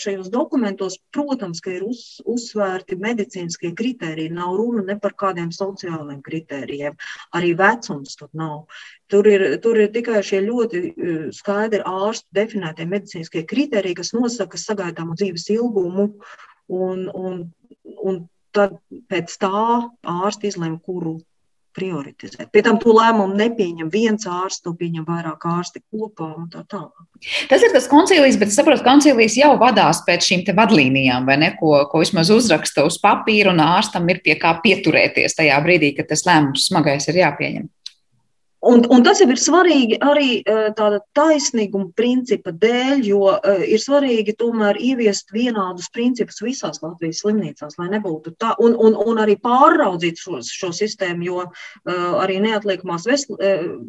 šajos 0.00 0.30
dokumentos, 0.32 0.98
protams, 1.14 1.62
ka 1.64 1.72
ir 1.74 1.84
uz, 1.86 2.20
uzsvērti 2.28 2.98
medicīniskie 3.00 3.72
kriteriji. 3.76 4.32
Nav 4.34 4.56
runa 4.58 4.84
ne 4.88 4.98
par 5.00 5.16
kādiem 5.20 5.52
sociāliem 5.54 6.20
kritērijiem. 6.24 6.98
Arī 7.36 7.54
vecums 7.58 8.18
tur 8.20 8.30
nav. 8.36 8.64
Tur 9.12 9.28
ir, 9.30 9.46
tur 9.64 9.80
ir 9.80 9.92
tikai 9.94 10.22
šie 10.26 10.42
ļoti 10.44 10.84
skaidri 11.36 11.82
ārstu 11.88 12.28
definētie 12.36 12.88
medicīniskie 12.90 13.44
kriteriji, 13.48 14.00
kas 14.00 14.14
nosaka 14.16 14.60
sagaidāmu 14.60 15.18
dzīves 15.18 15.48
ilgumu. 15.56 16.10
Un, 16.72 17.08
un, 17.12 17.42
un 17.84 18.22
tad 18.56 18.78
pēc 19.10 19.34
tā 19.42 19.64
ārsts 20.08 20.54
izlem, 20.54 20.78
kuru 20.80 21.18
prioritizēt. 21.74 22.48
Pie 22.54 22.62
tam 22.64 22.78
to 22.82 22.94
lēmumu 22.94 23.36
nepieņem 23.38 23.90
viens 23.92 24.26
ārsts, 24.30 24.62
to 24.64 24.74
pieņem 24.78 25.06
vairāk 25.08 25.44
ārsti 25.50 25.82
kopā 25.82 26.30
un 26.38 26.48
tā 26.52 26.64
tālāk. 26.70 27.04
Tas 27.50 27.62
ir 27.64 27.72
tas 27.74 27.88
koncīlijs, 27.90 28.38
bet 28.40 28.52
es 28.52 28.58
saprotu, 28.58 28.84
ka 28.84 28.92
koncīlijs 28.92 29.38
jau 29.40 29.54
vadās 29.60 30.02
pēc 30.06 30.26
šīm 30.28 30.44
vadlīnijām, 30.56 31.28
vai 31.28 31.38
ne, 31.40 31.52
ko, 31.58 31.76
ko 31.90 32.02
vismaz 32.02 32.32
uzraksta 32.34 32.84
uz 32.86 32.98
papīra, 33.02 33.54
un 33.54 33.62
ārstam 33.64 34.08
ir 34.12 34.20
pie 34.24 34.36
kā 34.40 34.56
pieturēties 34.64 35.38
tajā 35.38 35.60
brīdī, 35.64 35.94
kad 35.98 36.10
tas 36.12 36.26
lēmums 36.28 36.68
smagais 36.70 37.08
ir 37.10 37.22
jāpieņem. 37.24 37.70
Un, 38.64 38.80
un 38.88 39.02
tas 39.04 39.20
jau 39.20 39.26
ir 39.28 39.40
svarīgi 39.40 39.98
arī 40.04 40.28
eh, 40.40 40.68
tāda 40.76 41.00
taisnīguma 41.16 41.90
principa 41.98 42.52
dēļ, 42.52 43.02
jo 43.04 43.20
uh, 43.34 43.60
ir 43.60 43.80
svarīgi 43.82 44.34
tomēr 44.40 44.78
ieviest 44.80 45.32
vienādus 45.34 45.90
principus 45.92 46.40
visās 46.40 46.80
Latvijas 46.80 47.20
slimnīcās, 47.20 47.76
lai 47.80 47.90
nebūtu 47.92 48.32
tā, 48.40 48.54
un, 48.64 48.76
un, 48.80 48.96
un 48.96 49.20
arī 49.20 49.36
pārraudzīt 49.42 50.22
šo, 50.22 50.40
šo 50.44 50.70
sistēmu, 50.76 51.26
jo 51.28 51.42
uh, 51.44 52.14
arī 52.22 52.38
neatliekamās, 52.44 53.04
vesl, 53.08 53.36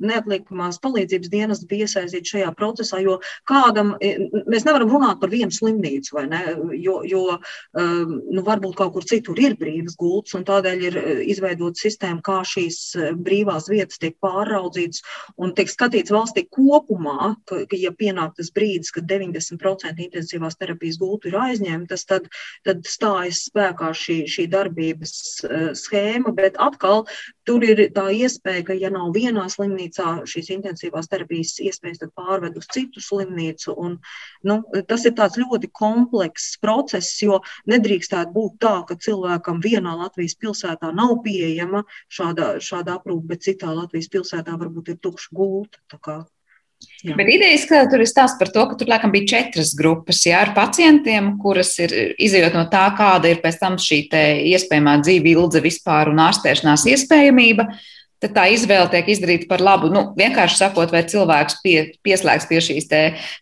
neatliekamās 0.03 0.81
palīdzības 0.83 1.31
dienas 1.31 1.63
bija 1.69 1.87
iesaistīti 1.87 2.35
šajā 2.35 2.51
procesā, 2.59 2.99
jo 3.03 3.19
kādam, 3.47 3.93
mēs 4.01 4.67
nevaram 4.67 4.91
runāt 4.91 5.21
par 5.21 5.31
vienu 5.31 5.53
slimnīcu, 5.55 6.15
vai 6.17 6.25
ne, 6.31 6.41
jo, 6.81 6.97
jo 7.07 7.37
nu, 7.75 8.43
varbūt 8.45 8.75
kaut 8.79 8.93
kur 8.95 9.07
citur 9.07 9.39
ir 9.41 9.55
brīvas 9.59 9.95
gultas, 9.99 10.35
un 10.37 10.45
tādēļ 10.47 10.85
ir 10.89 10.99
izveidota 11.35 11.85
sistēma, 11.85 12.23
kā 12.25 12.41
šīs 12.47 12.81
brīvās 13.25 13.69
vietas 13.71 14.01
tiek 14.01 14.17
pārraudzītas 14.23 14.64
uzraudzīts 14.65 15.03
un 15.37 15.53
tiek 15.55 15.69
skatīts 15.69 16.13
valstī 16.13 16.45
kopumā, 16.49 17.35
ka, 17.47 17.63
ka 17.69 17.77
ja 17.79 17.91
pienāk 17.91 18.35
tas 18.37 18.51
brīdis, 18.55 18.91
kad 18.95 19.07
90% 19.09 20.01
intensīvās 20.07 20.57
terapijas 20.59 20.99
gultu 21.01 21.29
ir 21.29 21.37
aizņemtas, 21.39 22.05
tad, 22.05 22.29
tad 22.65 22.85
stājas 22.85 23.45
spēkā 23.49 23.91
šī, 23.93 24.25
šī 24.29 24.47
darbības 24.51 25.15
uh, 25.45 25.71
schēma, 25.77 26.33
bet 26.35 26.57
atkal 26.57 27.05
tur 27.47 27.63
ir 27.65 27.81
tā 27.95 28.05
iespēja, 28.15 28.63
ka 28.67 28.75
ja 28.77 28.91
nav 28.93 29.11
vienā 29.15 29.45
slimnīcā 29.51 30.25
šīs 30.29 30.51
intensīvās 30.57 31.09
terapijas 31.11 31.55
iespējas, 31.63 32.01
tad 32.03 32.13
pārved 32.17 32.57
uz 32.59 32.67
citu 32.73 33.03
slimnīcu. 33.03 33.75
Un, 33.85 33.97
nu, 34.49 34.59
tas 34.89 35.05
ir 35.05 35.15
tāds 35.19 35.39
ļoti 35.41 35.71
komplekss 35.81 36.59
process, 36.63 37.15
jo 37.23 37.41
nedrīkstētu 37.71 38.33
būt 38.35 38.59
tā, 38.65 38.75
ka 38.89 38.99
cilvēkam 39.07 39.61
vienā 39.63 39.95
Latvijas 40.03 40.37
pilsētā 40.41 40.93
nav 40.95 41.17
pieejama 41.25 41.85
šāda, 42.09 42.55
šāda 42.59 42.99
aprūpe, 42.99 43.33
bet 43.33 43.45
citā 43.49 43.73
Latvijas 43.73 44.11
pilsētā 44.13 44.57
varbūt 44.61 44.95
ir 44.95 45.03
tukša 45.05 45.35
gulta. 45.35 46.25
Jā. 47.05 47.13
Bet 47.19 47.29
idejas, 47.29 47.67
ka 47.69 47.83
tur 47.89 48.01
ir 48.01 48.09
stāsts 48.09 48.39
par 48.39 48.49
to, 48.53 48.63
ka 48.69 48.77
tur 48.79 48.89
laikam 48.89 49.11
bija 49.13 49.29
četras 49.35 49.75
grupas 49.77 50.23
jā, 50.25 50.39
ar 50.41 50.55
pacientiem, 50.55 51.35
kuras 51.41 51.75
ir 51.83 51.93
izjūt 52.21 52.55
no 52.57 52.65
tā, 52.71 52.87
kāda 52.97 53.29
ir 53.29 53.43
pēc 53.43 53.59
tam 53.61 53.77
šī 53.81 54.05
iespējamā 54.55 54.97
dzīve 55.03 55.35
ilga 55.35 55.61
vispār 55.63 56.09
un 56.09 56.23
ārstēšanās 56.25 56.87
iespējamība. 56.95 57.67
Tad 58.23 58.31
tā 58.33 58.45
izvēle 58.49 58.87
tiek 58.89 59.09
izdarīta 59.11 59.45
par 59.49 59.61
labu. 59.61 59.91
Nu, 59.93 60.07
vienkārši 60.17 60.57
sakot, 60.57 60.89
vai 60.89 61.03
cilvēks 61.05 61.59
pie, 61.61 61.75
pieslēgs 62.05 62.47
pie 62.49 62.61
šīs 62.63 62.87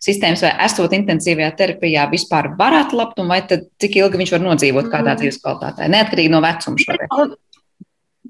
sistēmas, 0.02 0.42
vai 0.44 0.50
esot 0.66 0.92
intensīvajā 0.98 1.54
terapijā, 1.56 2.04
vispār 2.12 2.50
var 2.58 2.76
atlapt, 2.82 3.22
un 3.22 3.30
vai 3.32 3.40
tad, 3.48 3.70
cik 3.80 3.96
ilgi 4.02 4.20
viņš 4.20 4.34
var 4.34 4.44
nodzīvot 4.44 4.90
kādā 4.92 5.14
mm. 5.14 5.22
dzīves 5.22 5.40
kvalitātē, 5.40 5.88
neatkarīgi 5.94 6.34
no 6.34 6.42
vecuma. 6.44 6.84
Šoreiz. 6.84 7.38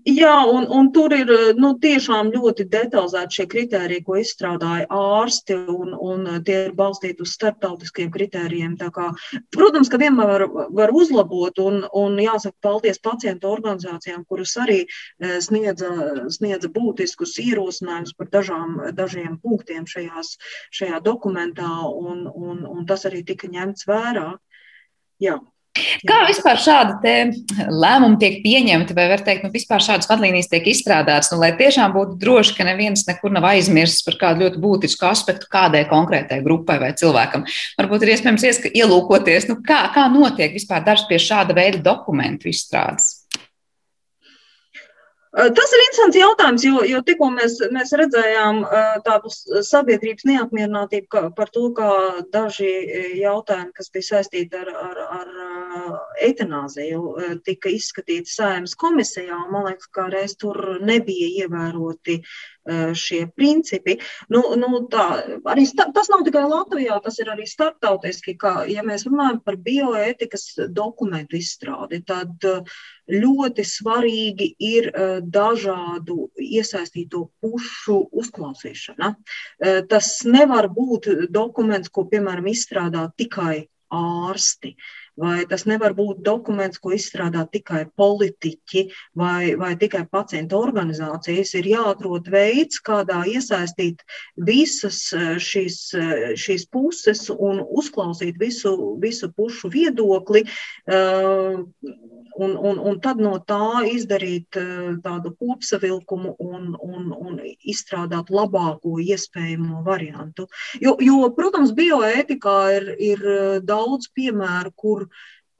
Jā, 0.05 0.35
un, 0.45 0.67
un 0.69 0.91
tur 0.93 1.15
ir 1.17 1.31
nu, 1.57 1.71
tiešām 1.81 2.29
ļoti 2.35 2.67
detalizēti 2.69 3.39
šie 3.39 3.45
kriteriji, 3.49 4.03
ko 4.05 4.19
izstrādāja 4.21 4.85
ārsti, 4.93 5.57
un, 5.73 5.95
un 5.97 6.27
tie 6.45 6.59
ir 6.67 6.75
balstīti 6.77 7.25
uz 7.25 7.33
starptautiskiem 7.33 8.11
kritērijiem. 8.13 8.75
Kā, 8.93 9.07
protams, 9.55 9.89
ka 9.89 9.97
vienmēr 10.03 10.29
var, 10.29 10.45
var 10.77 10.93
uzlabot, 10.93 11.57
un, 11.65 11.87
un 11.97 12.21
jāsaka 12.21 12.53
paldies 12.67 13.01
pacientu 13.01 13.49
organizācijām, 13.49 14.27
kuras 14.29 14.53
arī 14.61 14.83
e, 14.85 15.41
sniedza, 15.41 15.89
sniedza 16.37 16.69
būtiskus 16.75 17.39
ierosinājumus 17.41 18.13
par 18.19 18.29
dažām, 18.37 18.77
dažiem 18.93 19.41
punktiem 19.41 19.89
šajās, 19.89 20.37
šajā 20.69 21.01
dokumentā, 21.09 21.73
un, 21.89 22.27
un, 22.29 22.61
un 22.69 22.85
tas 22.85 23.09
arī 23.09 23.25
tika 23.25 23.49
ņemts 23.49 23.89
vērā. 23.89 24.35
Jā. 25.25 25.41
Kā 26.07 26.21
vispār 26.29 26.61
šādi 26.63 27.15
lēmumi 27.67 28.19
tiek 28.21 28.37
pieņemti, 28.45 28.95
vai 28.95 29.09
var 29.11 29.25
teikt, 29.27 29.43
nu, 29.47 29.51
vispār 29.55 29.83
šādas 29.83 30.07
vadlīnijas 30.07 30.51
tiek 30.53 30.69
izstrādātas, 30.71 31.33
nu, 31.33 31.41
lai 31.43 31.51
tiešām 31.59 31.97
būtu 31.97 32.15
droši, 32.21 32.55
ka 32.59 32.67
neviens 32.69 33.03
nekur 33.09 33.35
nav 33.35 33.49
aizmirsis 33.51 34.07
par 34.07 34.21
kādu 34.21 34.47
ļoti 34.47 34.63
būtisku 34.63 35.09
aspektu 35.11 35.51
kādai 35.51 35.83
konkrētai 35.91 36.39
grupai 36.47 36.79
vai 36.83 36.93
cilvēkam. 36.95 37.43
Varbūt 37.81 38.07
ir 38.07 38.15
iespējams 38.15 38.47
ieska, 38.53 38.71
ielūkoties, 38.71 39.51
nu, 39.51 39.59
kā, 39.67 39.83
kā 39.97 40.07
notiek 40.15 40.55
vispār 40.55 40.87
darbs 40.87 41.09
pie 41.11 41.19
šāda 41.19 41.59
veida 41.59 41.83
dokumentu 41.83 42.53
izstrādes. 42.55 43.25
Tas 45.35 45.73
ir 45.75 45.81
interesants 45.83 46.17
jautājums, 46.17 46.63
jo, 46.63 46.81
jo 46.87 47.01
tikko 47.03 47.27
mēs, 47.35 47.57
mēs 47.75 47.91
redzējām 47.99 48.61
tādu 49.03 49.33
sabiedrības 49.67 50.29
neapmierinātību 50.31 51.33
par 51.35 51.51
to, 51.51 51.65
kā 51.75 51.89
daži 52.31 52.71
jautājumi, 53.19 53.73
kas 53.75 53.91
bija 53.91 54.13
saistīti 54.13 54.61
ar, 54.61 54.71
ar, 54.71 55.01
ar 55.19 55.33
eitanāziju, 56.23 57.03
tika 57.47 57.71
izskatīti 57.73 58.31
sēmas 58.31 58.77
komisijā. 58.79 59.39
Man 59.53 59.69
liekas, 59.69 59.89
ka 59.95 60.09
reiz 60.13 60.37
tur 60.41 60.79
nebija 60.85 61.45
ievēroti 61.45 62.21
šie 62.97 63.27
principi. 63.37 63.99
Nu, 64.33 64.43
nu, 64.57 64.69
tā, 64.93 65.05
arī 65.53 65.67
tas 65.77 66.09
nav 66.13 66.25
tikai 66.25 66.45
Latvijā, 66.49 66.97
tas 67.05 67.19
ir 67.21 67.29
arī 67.33 67.47
starptautiski. 67.49 68.37
Kā, 68.41 68.55
ja 68.71 68.85
mēs 68.87 69.05
runājam 69.09 69.43
par 69.45 69.59
bioētikas 69.61 70.47
dokumentu 70.73 71.37
izstrādi, 71.41 72.01
tad 72.07 72.47
ļoti 73.11 73.67
svarīgi 73.69 74.49
ir 74.65 74.91
dažādu 75.29 76.31
iesaistīto 76.41 77.27
pušu 77.45 78.01
uzklausīšana. 78.23 79.13
Tas 79.91 80.11
nevar 80.25 80.71
būt 80.73 81.13
dokuments, 81.29 81.93
ko, 81.93 82.09
piemēram, 82.09 82.49
izstrādā 82.49 83.11
tikai 83.19 83.67
ārsti. 83.95 84.73
Uh, 84.75 85.04
vai 85.21 85.45
tas 85.51 85.65
nevar 85.71 85.95
būt 85.97 86.23
dokuments, 86.27 86.81
ko 86.83 86.95
izstrādā 86.97 87.45
tikai 87.51 87.85
politiķi 87.97 88.85
vai, 89.19 89.55
vai 89.61 89.75
tikai 89.81 90.05
pacientu 90.11 90.59
organizācijas. 90.59 91.55
Ir 91.61 91.71
jāatrod 91.75 92.31
veids, 92.33 92.81
kādā 92.85 93.23
iesaistīt 93.31 94.03
visas 94.51 95.01
eh, 95.15 95.37
šīs, 95.39 95.79
eh, 95.99 96.27
šīs 96.39 96.69
puses 96.73 97.29
un 97.35 97.63
uzklausīt 97.65 98.41
visu, 98.41 98.75
visu 99.03 99.31
pušu 99.35 99.71
viedokli. 99.75 100.45
Uh, 100.85 101.65
un, 102.35 102.57
un, 102.57 102.79
un 102.79 102.99
tad 103.01 103.21
no 103.23 103.37
tā 103.47 103.85
izdarīt 103.89 104.59
eh, 104.59 104.95
tādu 105.05 105.33
kopsavilkumu 105.39 106.35
un, 106.43 106.75
un, 106.83 107.13
un 107.15 107.39
izstrādāt 107.63 108.31
labāko 108.35 108.99
iespējamo 109.03 109.83
variantu. 109.87 110.49
Jo, 110.83 110.97
jo 111.03 111.29
protams, 111.37 111.75
bioētikā 111.77 112.57
ir, 112.79 112.89
ir 112.99 113.25
eh, 113.35 113.59
daudz 113.65 114.11
piemēru, 114.17 114.75
kur, 114.77 115.04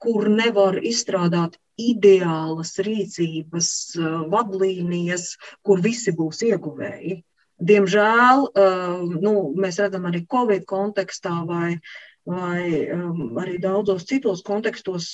kur 0.05 0.29
nevar 0.29 0.79
izstrādāt 0.81 1.59
ideālas 1.81 2.75
rīcības 2.87 3.71
eh, 3.99 4.09
vadlīnijas, 4.35 5.31
kur 5.63 5.83
visi 5.85 6.15
būs 6.17 6.45
ieguvēji. 6.51 7.23
Diemžēl 7.65 8.49
nu, 9.23 9.33
mēs 9.63 9.77
redzam 9.79 10.09
arī 10.09 10.25
Covid 10.27 10.65
kontekstā 10.67 11.37
vai, 11.47 11.77
vai 12.27 12.65
arī 13.41 13.61
daudzos 13.63 14.03
citos 14.11 14.43
kontekstos 14.43 15.07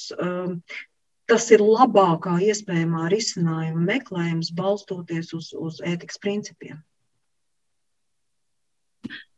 tas 1.31 1.47
ir 1.55 1.63
labākā 1.63 2.39
iespējamā 2.49 3.11
risinājuma 3.13 3.85
meklējums, 3.93 4.55
balstoties 4.57 5.35
uz, 5.37 5.53
uz 5.55 5.79
ētikas 5.87 6.19
principiem. 6.25 6.81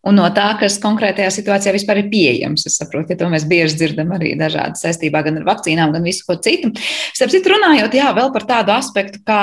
Un 0.02 0.16
no 0.18 0.24
tā, 0.34 0.48
kas 0.58 0.80
konkrētajā 0.82 1.28
situācijā 1.30 1.74
vispār 1.76 2.00
ir 2.00 2.08
pieejams. 2.10 2.66
Es 2.66 2.80
saprotu, 2.80 3.12
ka 3.12 3.18
to 3.20 3.28
mēs 3.30 3.46
bieži 3.46 3.78
dzirdam 3.78 4.10
arī 4.16 4.32
dažādi 4.38 4.80
saistībā 4.80 5.22
gan 5.22 5.38
ar 5.38 5.46
vakcīnām, 5.46 5.92
gan 5.94 6.02
visu 6.06 6.26
ko 6.26 6.38
citu. 6.42 6.72
Starp 7.14 7.30
citu, 7.34 7.52
runājot 7.54 7.94
jā, 7.94 8.08
vēl 8.16 8.32
par 8.34 8.48
tādu 8.48 8.74
aspektu, 8.74 9.22
kā 9.26 9.42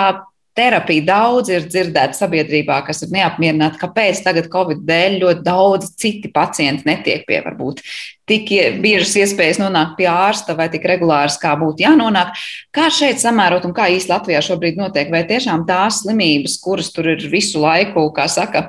terapija 0.57 1.05
daudz 1.07 1.51
ir 1.53 1.67
dzirdēta 1.69 2.17
sabiedrībā, 2.17 2.81
kas 2.87 3.03
ir 3.05 3.13
neapmierināti, 3.15 3.79
kāpēc 3.81 4.23
tagad 4.25 4.49
Covid 4.53 4.85
dēļ 4.87 5.19
ļoti 5.23 5.45
daudz 5.45 5.93
citi 5.99 6.31
pacienti 6.33 6.87
netiek 6.89 7.27
pie 7.27 7.43
varbūt 7.45 7.83
tik 8.29 8.51
biežas 8.83 9.15
iespējas 9.23 9.59
nonākt 9.61 9.95
pie 9.97 10.07
ārsta 10.09 10.55
vai 10.57 10.67
tik 10.71 10.85
regulāras, 10.89 11.39
kā 11.41 11.55
būtu 11.59 11.83
jānonāk. 11.85 12.35
Kā 12.75 12.89
šeit 12.93 13.21
samērot 13.21 13.65
un 13.67 13.73
kā 13.77 13.87
īsti 13.95 14.11
Latvijā 14.11 14.41
šobrīd 14.45 14.77
notiek? 14.79 15.09
Vai 15.13 15.23
tiešām 15.29 15.65
tās 15.69 16.03
slimības, 16.03 16.59
kuras 16.61 16.91
tur 16.93 17.09
ir 17.15 17.25
visu 17.31 17.61
laiku, 17.63 18.05
kā 18.15 18.27
saka, 18.31 18.67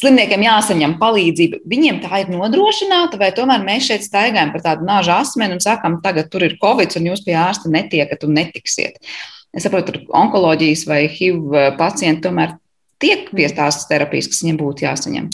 slimniekiem 0.00 0.46
jāsaņem 0.46 0.96
palīdzība, 1.02 1.62
viņiem 1.68 2.00
tā 2.06 2.22
ir 2.24 2.32
nodrošināta, 2.32 3.20
vai 3.20 3.32
tomēr 3.36 3.64
mēs 3.66 3.90
šeit 3.90 4.08
staigājam 4.08 4.54
par 4.54 4.64
tādu 4.70 4.88
nāžu 4.88 5.14
asmeni 5.18 5.58
un 5.58 5.62
sakam, 5.64 6.00
tagad 6.04 6.32
tur 6.32 6.46
ir 6.48 6.56
covid 6.62 6.96
un 7.00 7.12
jūs 7.12 7.24
pie 7.26 7.36
ārsta 7.38 7.72
netiekat 7.72 8.24
un 8.26 8.36
netiksiet? 8.40 9.00
Es 9.52 9.66
saprotu, 9.66 9.92
ka 9.92 10.18
onkoloģijas 10.22 10.86
vai 10.88 11.04
HIV 11.12 11.76
pacienti 11.80 12.24
tomēr 12.26 12.56
tiek 13.02 13.28
pie 13.34 13.48
tās 13.52 13.84
terapijas, 13.90 14.30
kas 14.32 14.44
viņiem 14.44 14.60
būtu 14.62 14.86
jāsaņem. 14.86 15.30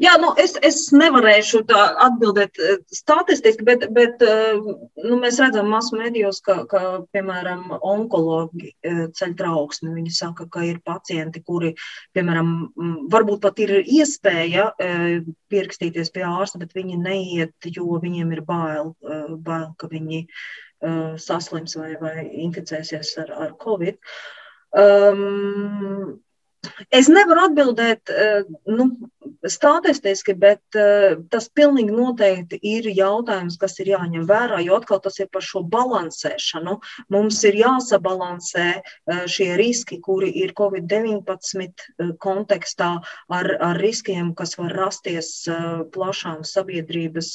Jā, 0.00 0.14
nu 0.16 0.30
es, 0.40 0.54
es 0.64 0.78
nevarēšu 0.96 1.60
atbildēt 1.76 2.56
eh, 2.56 2.78
statistiski, 2.94 3.66
bet, 3.68 3.82
bet 3.92 4.22
eh, 4.24 4.56
nu, 4.56 5.18
mēs 5.20 5.36
redzam 5.42 5.68
masu 5.68 5.98
medijos, 6.00 6.38
ka, 6.44 6.62
ka 6.70 6.80
piemēram, 7.12 7.66
onkologi 7.76 8.70
eh, 8.72 9.02
ceļ 9.18 9.34
trauksmi. 9.36 9.92
Viņi 9.98 10.14
saka, 10.16 10.46
ka 10.54 10.64
ir 10.64 10.78
pacienti, 10.88 11.42
kuri, 11.44 11.74
piemēram, 12.16 12.54
varbūt 13.12 13.42
pat 13.44 13.60
ir 13.64 13.74
iespēja 13.82 14.70
pierakstīties 15.52 16.14
pie 16.16 16.24
ārsta, 16.24 16.62
bet 16.62 16.72
viņi 16.76 16.96
neiet, 17.02 17.68
jo 17.68 18.00
viņiem 18.00 18.32
ir 18.38 18.42
bail, 18.48 18.94
bail 19.44 19.68
ka 19.76 19.92
viņi 19.92 20.24
saslims 21.18 21.74
vai, 21.78 21.92
vai 22.00 22.26
inficēsies 22.44 23.16
ar, 23.24 23.34
ar 23.46 23.52
covid. 23.58 23.98
Um, 24.78 26.18
Es 26.90 27.08
nevaru 27.12 27.44
atbildēt 27.46 28.10
eh, 28.10 28.40
nu, 28.66 28.88
statistiski, 29.46 30.34
bet 30.38 30.78
eh, 30.78 31.16
tas 31.32 31.48
pilnīgi 31.54 31.94
noteikti 31.94 32.58
ir 32.62 32.88
jautājums, 32.92 33.58
kas 33.60 33.78
ir 33.82 33.92
jāņem 33.94 34.26
vērā, 34.28 34.60
jo 34.64 34.78
atkal 34.78 35.00
tas 35.04 35.18
ir 35.22 35.28
par 35.32 35.44
šo 35.44 35.62
balansēšanu. 35.72 36.78
Mums 37.14 37.40
ir 37.48 37.58
jāsabalansē 37.60 38.66
eh, 38.78 39.22
šie 39.30 39.50
riski, 39.60 40.00
kuri 40.04 40.32
ir 40.42 40.54
Covid-19 40.58 42.16
kontekstā 42.22 42.90
ar, 43.28 43.52
ar 43.70 43.80
riskiem, 43.82 44.34
kas 44.38 44.56
var 44.58 44.74
rasties 44.76 45.30
plašām 45.94 46.44
sabiedrības 46.46 47.30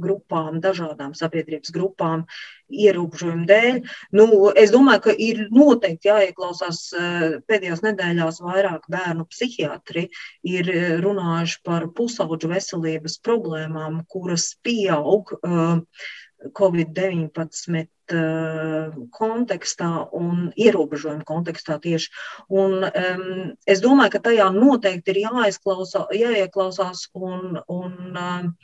grupām, 0.00 0.62
dažādām 0.64 1.14
sabiedrības 1.18 1.72
grupām, 1.74 2.24
ierobežojumu 2.68 3.46
dēļ. 3.48 3.80
Nu, 4.16 4.26
es 4.58 4.72
domāju, 4.74 5.02
ka 5.08 5.14
ir 5.14 5.44
noteikti 5.54 6.10
jāieklausās 6.10 6.82
eh, 6.92 7.38
pēdējās 7.48 7.82
nedēļās 7.84 8.40
vairāk 8.44 8.88
bērnu 8.92 9.26
psihiatri 9.32 10.08
ir 10.46 10.72
eh, 10.72 10.96
runājuši 11.28 11.60
par 11.64 11.86
pusauģu 11.92 12.48
veselības 12.52 13.18
problēmām, 13.24 14.04
kuras 14.08 14.56
pieaug 14.62 15.34
eh, 15.38 15.80
Covid-19 16.54 17.86
kontekstā 19.12 19.88
un 20.16 20.46
ierobežojumu 20.56 21.26
kontekstā 21.28 21.76
tieši. 21.82 22.08
Un, 22.48 22.86
um, 22.86 23.50
es 23.68 23.82
domāju, 23.84 24.14
ka 24.14 24.20
tajā 24.30 24.46
noteikti 24.54 25.12
ir 25.12 25.18
jāieklausās 25.26 27.10
un, 27.12 27.58
un 27.68 28.16
um, 28.16 28.54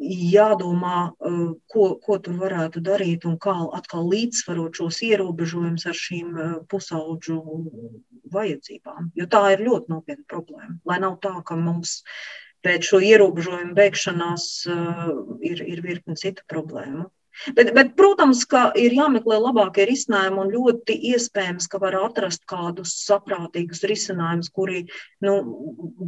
jādomā, 0.00 1.12
uh, 1.12 1.52
ko, 1.68 1.86
ko 2.00 2.18
tur 2.24 2.38
varētu 2.40 2.80
darīt 2.84 3.26
un 3.28 3.36
kā 3.38 3.54
atkal 3.76 4.08
līdzsvarot 4.08 4.80
šos 4.80 5.02
ierobežojumus 5.04 5.86
ar 5.90 5.98
šīm 5.98 6.30
uh, 6.34 6.54
pusauģu 6.72 7.38
vajadzībām. 8.32 9.10
Jo 9.18 9.28
tā 9.30 9.42
ir 9.54 9.64
ļoti 9.66 9.92
nopietna 9.92 10.24
problēma. 10.30 10.78
Lai 10.88 10.98
nav 11.04 11.18
tā, 11.24 11.34
ka 11.44 11.58
mums 11.60 12.00
pēc 12.64 12.88
šo 12.90 13.00
ierobežojumu 13.04 13.76
beigšanās 13.76 14.50
uh, 14.72 15.12
ir, 15.44 15.64
ir 15.68 15.84
virkni 15.84 16.16
citu 16.20 16.48
problēmu. 16.48 17.08
Bet, 17.56 17.70
bet, 17.76 17.92
protams, 17.96 18.42
ka 18.48 18.66
ir 18.78 18.94
jāmeklē 18.96 19.38
labākie 19.40 19.86
risinājumi 19.88 20.42
un 20.42 20.52
ļoti 20.52 20.96
iespējams, 21.12 21.68
ka 21.70 21.80
var 21.82 21.96
atrast 22.02 22.44
kādus 22.50 22.92
saprātīgus 23.06 23.84
risinājumus, 23.88 24.50
kuri 24.52 24.82
nu, 25.24 25.36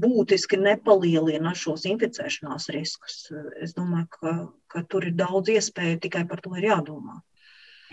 būtiski 0.02 0.60
nepalielina 0.60 1.54
šos 1.56 1.86
inficēšanās 1.88 2.68
riskus. 2.74 3.24
Es 3.62 3.76
domāju, 3.78 4.08
ka, 4.18 4.34
ka 4.74 4.84
tur 4.90 5.08
ir 5.08 5.16
daudz 5.16 5.54
iespēju, 5.54 6.02
tikai 6.04 6.26
par 6.28 6.44
to 6.44 6.52
ir 6.58 6.68
jādomā. 6.72 7.22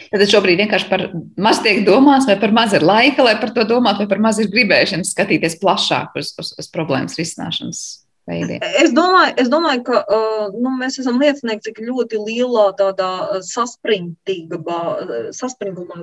Tad 0.10 0.24
šobrīd 0.32 0.62
vienkārši 0.62 0.88
par 0.88 1.06
maz 1.40 1.60
tiek 1.64 1.82
domāts, 1.88 2.28
vai 2.30 2.38
par 2.40 2.54
maz 2.56 2.76
ir 2.76 2.86
laika, 2.88 3.24
lai 3.26 3.36
par 3.40 3.52
to 3.56 3.66
domātu, 3.68 4.06
vai 4.06 4.12
par 4.12 4.22
maz 4.24 4.40
ir 4.40 4.52
gribēšanas 4.52 5.12
skatīties 5.16 5.60
plašāk 5.60 6.16
uz, 6.20 6.32
uz, 6.40 6.54
uz 6.60 6.70
problēmas 6.72 7.20
risināšanas 7.20 7.82
veidiem? 8.30 8.60
Es 8.84 8.90
domāju, 8.96 9.34
es 9.44 9.48
domāju 9.52 9.82
ka 9.90 9.98
uh, 10.06 10.46
nu, 10.56 10.70
mēs 10.80 10.94
esam 11.02 11.16
liecinieki, 11.22 11.66
cik 11.70 11.78
ļoti 11.88 12.16
lielā 12.22 12.68
tādā 12.80 13.12
saspringumā 13.46 14.82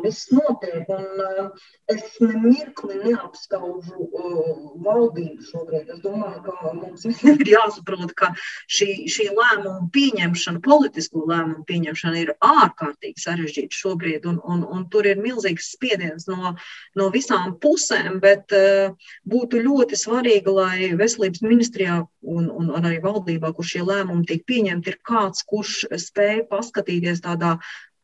viss 0.04 0.30
notiek. 0.34 0.84
Un, 0.92 1.04
es 1.92 2.02
nemirkli 2.20 2.98
neapskaužu 3.04 4.08
valdību 4.82 5.44
šobrīd. 5.46 5.90
Es 5.94 6.00
domāju, 6.02 6.40
ka 6.46 6.72
mums 6.74 7.04
visiem 7.06 7.38
ir 7.42 7.52
jāsaprot, 7.52 8.14
ka 8.18 8.32
šī, 8.66 9.06
šī 9.12 9.28
lēmuma 9.30 9.86
pieņemšana, 9.94 10.62
politisko 10.64 11.26
lēmumu 11.30 11.62
pieņemšana 11.68 12.22
ir 12.24 12.34
ārkārtīgi 12.42 13.22
sarežģīta 13.22 13.80
šobrīd. 13.80 14.26
Un, 14.30 14.40
un, 14.42 14.64
un 14.66 14.86
tur 14.90 15.06
ir 15.06 15.22
milzīgs 15.22 15.70
spiediens 15.76 16.26
no, 16.30 16.56
no 16.98 17.08
visām 17.14 17.54
pusēm, 17.62 18.18
bet 18.24 18.54
būtu 19.30 19.62
ļoti 19.62 20.00
svarīgi, 20.00 20.58
lai 20.58 20.90
veselības 20.98 21.44
ministrijā 21.46 22.02
un, 22.22 22.48
un, 22.50 22.70
un 22.70 22.88
arī 22.88 23.00
valdībā, 23.04 23.52
kur 23.56 23.66
šie 23.66 23.84
lēmumi 23.86 24.26
tiek 24.28 24.44
pieņemti, 24.48 24.92
ir 24.92 24.98
kāds, 25.06 25.44
kurš 25.48 25.86
spēj 26.00 26.46
paskatīties 26.50 27.22
tādā 27.24 27.56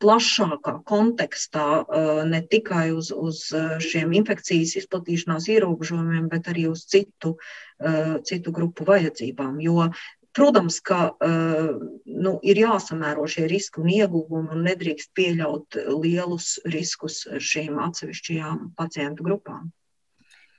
plašākā 0.03 0.79
kontekstā, 0.89 1.67
uh, 1.83 2.23
ne 2.27 2.41
tikai 2.51 2.89
uz, 2.95 3.11
uz 3.15 3.45
uh, 3.55 3.77
šiem 3.83 4.11
infekcijas 4.19 4.75
izplatīšanās 4.81 5.47
ierobežojumiem, 5.53 6.27
bet 6.31 6.49
arī 6.51 6.67
uz 6.71 6.83
citu, 6.91 7.37
uh, 7.37 8.17
citu 8.27 8.51
grupu 8.55 8.87
vajadzībām. 8.89 9.61
Jo 9.63 9.87
Protams, 10.33 10.79
ka 10.81 11.11
nu, 11.21 12.31
ir 12.41 12.57
jāsamēro 12.57 13.27
šie 13.29 13.43
riski 13.51 13.83
un 13.83 13.91
ieguvumi, 13.93 14.49
un 14.55 14.63
nedrīkst 14.65 15.11
pieļaut 15.13 15.77
lielus 15.91 16.55
riskus 16.73 17.19
šīm 17.37 17.77
atsevišķajām 17.83 18.71
pacientu 18.79 19.27
grupām. 19.29 19.69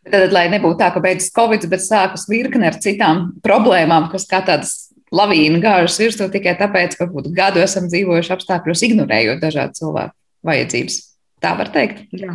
Tad, 0.04 0.34
lai 0.36 0.48
nebūtu 0.52 0.76
tā, 0.80 0.90
ka 0.92 1.00
beidzas 1.00 1.32
Covid, 1.32 1.64
bet 1.72 1.80
sākas 1.80 2.26
virkne 2.28 2.68
ar 2.68 2.76
citām 2.82 3.30
problēmām, 3.44 4.10
kas 4.12 4.26
kā 4.28 4.42
tādas 4.44 4.74
lavīna 5.14 5.60
gāžas 5.62 5.96
virsū 6.02 6.28
tikai 6.32 6.56
tāpēc, 6.60 6.98
ka 6.98 7.06
varbūt 7.06 7.30
gadu 7.36 7.62
esam 7.64 7.88
dzīvojuši 7.88 8.34
apstākļos, 8.36 8.82
ignorējot 8.88 9.44
dažādu 9.44 9.80
cilvēku 9.80 10.16
vajadzības. 10.44 10.98
Tā 11.44 11.54
var 11.56 11.70
teikt. 11.72 12.04
Jā, 12.12 12.34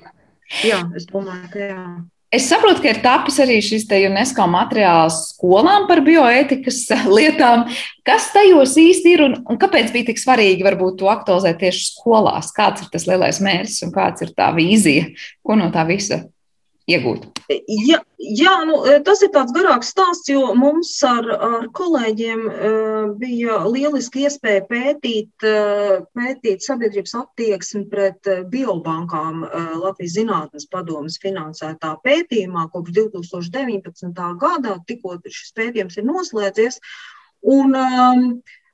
jā 0.66 0.80
es 0.98 1.06
domāju, 1.10 1.52
ka 1.54 1.68
jā. 1.68 1.84
Es 2.30 2.46
saprotu, 2.46 2.84
ka 2.84 2.92
ir 2.92 3.00
tapis 3.02 3.40
arī 3.42 3.56
šis 3.66 3.88
UNESCO 3.90 4.44
materiāls 4.54 5.16
skolām 5.32 5.88
par 5.90 6.04
bioētikas 6.06 6.84
lietām. 7.18 7.66
Kas 8.06 8.30
tajos 8.34 8.76
īsti 8.78 9.16
ir 9.16 9.24
un, 9.26 9.38
un 9.50 9.58
kāpēc 9.58 9.90
bija 9.94 10.12
tik 10.12 10.22
svarīgi 10.22 10.66
varbūt 10.66 11.00
to 11.02 11.10
aktualizēt 11.10 11.58
tieši 11.64 11.88
skolās? 11.88 12.54
Kāds 12.54 12.86
ir 12.86 12.92
tas 12.94 13.08
lielais 13.10 13.42
mērķis 13.42 13.82
un 13.88 13.94
kāds 13.96 14.26
ir 14.26 14.36
tā 14.38 14.52
vīzija, 14.54 15.10
ko 15.42 15.58
no 15.58 15.72
tā 15.74 15.88
visa 15.90 16.22
iegūt? 16.90 17.26
Ja, 17.50 18.00
jā, 18.18 18.54
nu, 18.70 18.80
e, 18.86 18.98
tas 19.06 19.24
ir 19.26 19.32
tāds 19.34 19.54
garāks 19.56 19.90
stāsts, 19.94 20.30
jo 20.30 20.52
mums 20.58 20.92
ar, 21.08 21.26
ar 21.30 21.68
kolēģiem 21.78 22.44
uh, 22.46 23.08
bija 23.22 23.60
lieliski 23.66 24.26
iespēja 24.28 24.66
pētīt, 24.70 25.32
uh, 25.48 25.96
pētīt 26.18 26.66
sabiedrības 26.66 27.16
attieksmi 27.24 27.86
pret 27.90 28.30
biobankām 28.52 29.46
Latvijas 29.80 30.18
Zinātnes 30.18 30.70
padomas 30.70 31.18
finansētā 31.24 31.96
pētījumā 32.06 32.68
kopš 32.74 32.94
2019. 33.00 34.14
gadā, 34.42 34.78
tikko 34.90 35.18
šis 35.26 35.56
pētījums 35.58 35.98
ir 35.98 36.10
noslēdzies. 36.10 36.82
Un, 37.50 37.76
um, 37.78 38.26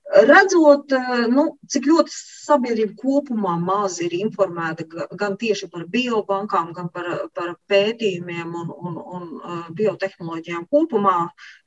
Redzot, 0.05 0.91
eh, 0.93 1.25
nu, 1.33 1.43
cik 1.65 1.87
ļoti 1.89 2.13
sabiedrība 2.13 2.93
kopumā 2.99 3.55
maz 3.57 3.97
ir 4.05 4.13
informēta 4.13 4.85
gan 5.17 5.33
tieši 5.41 5.69
par 5.73 5.87
biobankām, 5.89 6.69
gan 6.77 6.91
par, 6.93 7.07
par 7.33 7.55
pētījumiem 7.71 8.53
un, 8.53 8.69
un, 8.69 8.99
un 9.17 9.25
eh, 9.33 9.63
biotehnoloģijām 9.79 10.67
kopumā, 10.69 11.15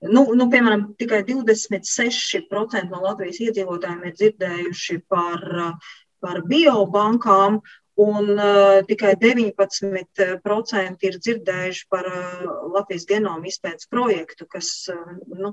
nu, 0.07 0.23
nu, 0.39 0.47
piemēram, 0.55 0.87
tikai 1.03 1.25
26% 1.27 2.87
no 2.93 3.03
Latvijas 3.09 3.43
iedzīvotājiem 3.49 4.07
ir 4.07 4.17
dzirdējuši 4.23 5.01
par, 5.11 5.45
par 6.23 6.43
biobankām, 6.47 7.59
un 7.99 8.29
uh, 8.39 8.79
tikai 8.87 9.17
19% 9.19 11.07
ir 11.09 11.17
dzirdējuši 11.19 11.85
par 11.91 12.07
uh, 12.07 12.45
Latvijas 12.77 13.07
genoma 13.11 13.49
izpētes 13.51 13.91
projektu, 13.91 14.47
kas, 14.51 14.69
uh, 14.95 15.17
nu, 15.35 15.51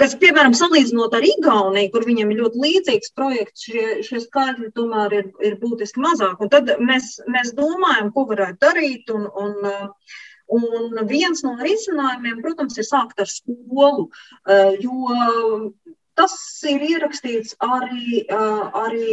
kas, 0.00 0.16
piemēram, 0.20 0.52
salīdzinot 0.58 1.16
ar 1.16 1.24
Igauniju, 1.24 1.92
kur 1.94 2.04
viņiem 2.08 2.28
ir 2.34 2.42
ļoti 2.44 2.62
līdzīgs 2.66 3.14
projekts, 3.16 3.64
šie, 3.70 3.86
šie 4.04 4.18
skaitļi 4.26 4.68
tomēr 4.76 5.16
ir, 5.22 5.26
ir 5.48 5.56
būtiski 5.62 6.04
mazāk. 6.04 6.36
Un 6.44 6.52
tad 6.52 6.64
mēs, 6.78 7.04
mēs 7.30 7.56
domājam, 7.56 8.12
ko 8.12 8.28
varētu 8.34 8.58
darīt. 8.68 9.04
Un, 9.14 9.22
un, 9.32 9.52
uh, 9.64 10.16
Un 10.48 10.94
viens 11.04 11.42
no 11.44 11.50
risinājumiem, 11.60 12.38
protams, 12.40 12.78
ir 12.80 12.86
sākt 12.88 13.18
ar 13.20 13.28
skolu, 13.28 14.06
jo 14.80 15.18
Tas 16.18 16.34
ir 16.66 16.82
ierakstīts 16.82 17.54
arī, 17.62 18.24
arī 18.28 19.10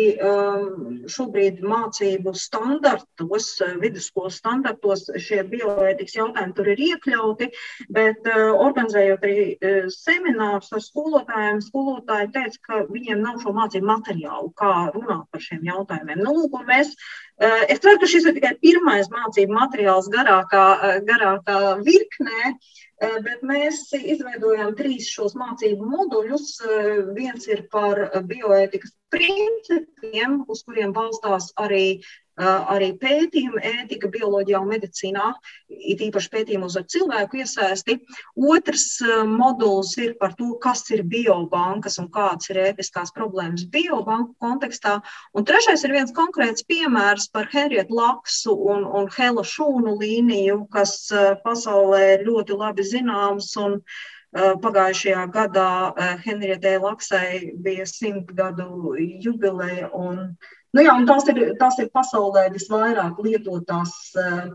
šobrīd 1.11 1.59
mācību 1.61 2.33
standartos, 2.39 3.49
vidusskolas 3.83 4.39
standartos. 4.41 5.05
Šie 5.21 5.43
bioētikas 5.51 6.17
jautājumi 6.17 6.55
tur 6.57 6.71
ir 6.73 6.81
iekļauti, 6.87 7.51
bet 7.93 8.25
organizējot 8.31 9.27
arī 9.29 9.45
seminārus 9.93 10.73
ar 10.73 10.81
skolotājiem, 10.87 11.61
skolotāji 11.67 12.31
teica, 12.39 12.63
ka 12.65 12.81
viņiem 12.89 13.21
nav 13.21 13.37
šo 13.43 13.53
mācību 13.59 13.91
materiālu, 13.91 14.49
kā 14.57 14.73
runāt 14.95 15.29
par 15.29 15.45
šiem 15.45 15.61
jautājumiem. 15.69 16.25
Nu, 16.25 16.33
lūk, 16.39 16.57
mēs 16.65 16.95
Es 17.37 17.81
ceru, 17.83 17.99
ka 17.99 18.07
šis 18.07 18.25
ir 18.29 18.35
tikai 18.37 18.53
pirmais 18.63 19.09
mācību 19.11 19.55
materiāls 19.57 20.07
garākā, 20.11 20.65
garākā 21.07 21.57
virknē, 21.83 22.53
bet 23.25 23.43
mēs 23.43 23.81
izveidojām 23.97 24.71
trīs 24.79 25.09
šos 25.11 25.35
mācību 25.35 25.89
moduļus. 25.91 26.53
Viens 27.17 27.49
ir 27.51 27.65
par 27.71 28.05
bioētikas 28.29 28.95
principiem, 29.11 30.45
uz 30.47 30.63
kuriem 30.63 30.95
balstās 30.95 31.51
arī 31.59 31.99
arī 32.37 32.91
pētījumi, 32.99 33.61
ētika, 33.63 34.09
bioloģijā 34.11 34.59
un 34.59 34.71
medicīnā, 34.73 35.27
it 35.69 36.01
īpaši 36.03 36.31
pētījumos 36.33 36.75
ar 36.75 36.85
cilvēku 36.91 37.39
iesaisti. 37.39 37.99
Otrs 38.35 38.99
moduls 39.29 39.95
ir 39.97 40.15
par 40.19 40.35
to, 40.35 40.53
kas 40.61 40.83
ir 40.91 41.03
biobankas 41.03 41.97
un 41.99 42.09
kādas 42.11 42.49
ir 42.51 42.59
ētiskās 42.65 43.13
problēmas 43.15 43.67
biobanku 43.71 44.35
kontekstā. 44.43 44.99
Un 45.33 45.47
trešais 45.47 45.85
ir 45.87 45.95
viens 45.95 46.11
konkrēts 46.15 46.67
piemērs 46.67 47.29
par 47.31 47.47
Henrietu 47.53 47.95
Laksu 47.95 48.55
un, 48.55 48.83
un 48.83 49.07
Hela 49.15 49.45
Šūnu 49.45 49.95
līniju, 50.01 50.65
kas 50.71 51.07
pasaulē 51.45 52.19
ļoti 52.25 52.59
labi 52.59 52.83
zināms. 52.83 53.55
Un, 53.61 53.79
Pagājušajā 54.35 55.21
gadā 55.31 55.93
Henrietē 56.25 56.73
Laksai 56.83 57.53
bija 57.63 57.85
simt 57.87 58.33
gadu 58.35 58.91
jubileja, 59.23 59.87
un 59.95 60.35
Nu, 60.75 60.83
jā, 60.83 60.93
tās, 61.07 61.27
ir, 61.31 61.41
tās 61.59 61.77
ir 61.79 61.87
pasaulē 61.95 62.49
visvairāk 62.51 63.19
lietotās 63.23 63.93
uh, 64.19 64.49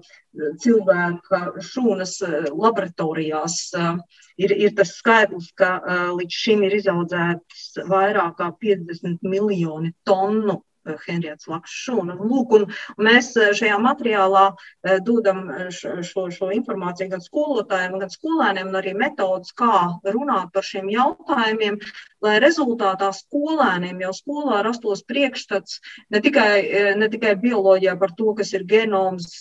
cilvēka 0.60 1.40
šūnas 1.64 2.16
uh, 2.26 2.50
laboratorijās. 2.52 3.60
Uh, 3.72 4.24
ir, 4.36 4.52
ir 4.68 4.74
tas 4.76 4.92
skaitlis, 4.98 5.48
ka 5.56 5.78
līdz 6.18 6.40
šim 6.44 6.66
ir 6.68 6.76
izaudzēts 6.80 7.80
vairāk 7.88 8.36
kā 8.40 8.50
50 8.66 9.24
miljoni 9.24 9.94
tonu 10.04 10.60
Eh, 10.60 10.69
Henriets 11.06 11.48
Lakšūna. 11.50 12.16
Lūk, 12.20 12.54
un 12.58 12.66
mēs 13.00 13.32
eh, 13.38 13.52
šajā 13.56 13.78
materiālā 13.82 14.44
eh, 14.50 14.98
dodam 15.06 15.46
šo, 15.74 16.26
šo 16.34 16.50
informāciju 16.56 17.14
gan 17.14 17.24
skolotājiem, 17.24 17.98
gan 18.02 18.12
skolēniem, 18.12 18.70
un 18.70 18.80
arī 18.80 18.94
metodus, 18.98 19.54
kā 19.56 19.86
runāt 20.06 20.52
par 20.54 20.66
šiem 20.66 20.90
jautājumiem, 20.92 21.78
lai 22.20 22.36
rezultātā 22.42 23.10
skolēniem 23.16 24.02
jau 24.04 24.12
skolā 24.16 24.60
rastos 24.66 25.00
priekšstats 25.08 25.80
ne 26.12 26.20
tikai, 26.20 26.94
ne 27.00 27.08
tikai 27.12 27.32
bioloģijā 27.40 27.96
par 28.00 28.12
to, 28.18 28.34
kas 28.36 28.52
ir 28.52 28.66
genoms, 28.68 29.40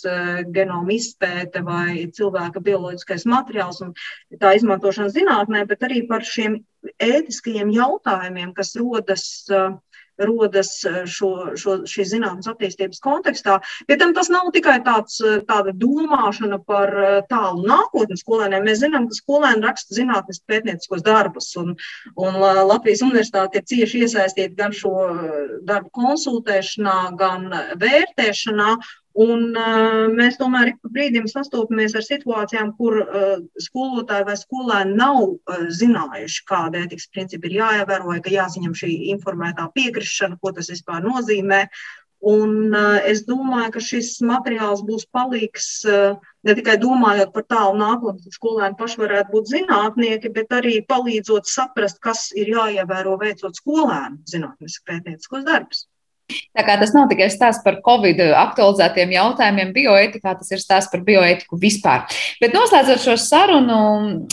genoma 0.54 0.94
izpēte 0.96 1.60
vai 1.66 2.06
cilvēka 2.16 2.62
bioloģiskais 2.64 3.26
materiāls 3.28 3.82
un 3.84 3.92
tā 4.40 4.54
izmantošana 4.56 5.12
zinātnē, 5.12 5.66
bet 5.68 5.84
arī 5.84 6.06
par 6.08 6.24
šiem 6.24 6.62
ētiskajiem 7.04 7.72
jautājumiem, 7.74 8.52
kas 8.56 8.72
rodas 8.80 9.24
uh, 9.52 9.76
rodas 10.28 10.72
eh, 10.84 11.02
šo, 11.08 11.30
šo, 11.60 11.76
šīs 11.88 12.12
zinātnes 12.14 12.48
attīstības 12.50 13.02
kontekstā. 13.04 13.58
Pie 13.88 13.98
tam 14.00 14.14
tas 14.16 14.30
nav 14.32 14.50
tikai 14.54 14.78
tāds, 14.86 15.18
eh, 15.24 15.40
tāda 15.48 15.74
domāšana 15.76 16.60
par 16.66 16.94
eh, 16.94 17.18
tālu 17.30 17.66
nākotnes 17.68 18.24
skolēniem. 18.24 18.66
Mēs 18.66 18.82
zinām, 18.84 19.08
ka 19.10 19.18
skolēni 19.18 19.66
raksta 19.66 19.96
zinātnes 19.96 20.42
pētnieciskos 20.50 21.04
darbus, 21.06 21.50
un, 21.60 21.74
un 22.20 22.40
Latvijas 22.40 23.04
universitāte 23.06 23.60
ir 23.60 23.68
cieši 23.70 24.04
iesaistīta 24.06 24.56
gan 24.58 24.74
šo 24.76 24.94
darbu 25.68 25.92
konsultēšanā, 25.96 26.96
gan 27.20 27.48
vērtēšanā. 27.80 28.74
Un, 29.18 29.48
uh, 29.58 30.06
mēs 30.14 30.36
tomēr 30.38 30.68
ik 30.70 30.76
pa 30.84 30.88
brīdim 30.94 31.24
sastopamies 31.26 31.96
ar 31.98 32.04
situācijām, 32.06 32.68
kur 32.78 33.00
uh, 33.02 33.40
skolotāji 33.58 34.26
vai 34.28 34.36
skolēni 34.38 34.94
nav 35.00 35.18
uh, 35.24 35.64
zinājuši, 35.66 36.44
kāda 36.46 36.84
ētikas 36.84 37.08
principi 37.10 37.50
ir 37.50 37.56
jāievēro, 37.58 38.06
vai 38.12 38.20
ka 38.22 38.30
jāsaņem 38.30 38.76
šī 38.78 38.92
informētā 39.16 39.66
piekrišana, 39.74 40.38
ko 40.38 40.54
tas 40.54 40.70
vispār 40.70 41.02
nozīmē. 41.02 41.64
Un, 42.30 42.70
uh, 42.70 43.00
es 43.10 43.24
domāju, 43.26 43.74
ka 43.74 43.82
šis 43.82 44.12
materiāls 44.22 44.86
būs 44.86 45.08
palīgs 45.10 45.68
uh, 45.90 46.18
ne 46.46 46.54
tikai 46.54 46.78
domājot 46.78 47.34
par 47.34 47.48
tālu 47.50 47.80
nākotni, 47.82 48.28
ka 48.28 48.38
skolēni 48.38 48.78
paši 48.78 49.00
varētu 49.00 49.34
būt 49.34 49.54
zinātnieki, 49.56 50.36
bet 50.38 50.54
arī 50.54 50.76
palīdzot 50.86 51.50
saprast, 51.50 51.98
kas 51.98 52.28
ir 52.38 52.54
jāievēro 52.54 53.18
veicot 53.18 53.58
skolēnu 53.58 54.22
zinātnisku 54.28 54.86
pētnieciskos 54.86 55.48
darbus. 55.48 55.88
Tā 56.56 56.64
kā 56.66 56.76
tas 56.80 56.92
nav 56.96 57.08
tikai 57.10 57.30
stāsts 57.32 57.64
par 57.64 57.80
Covid 57.86 58.20
aktualizētiem 58.40 59.14
jautājumiem 59.16 59.72
bioētikā, 59.76 60.34
tas 60.40 60.50
ir 60.52 60.62
stāsts 60.62 60.92
par 60.92 61.04
bioētiku 61.06 61.58
vispār. 61.60 62.06
Bet 62.42 62.54
noslēdzot 62.56 63.04
šo 63.04 63.16
sarunu, 63.20 63.80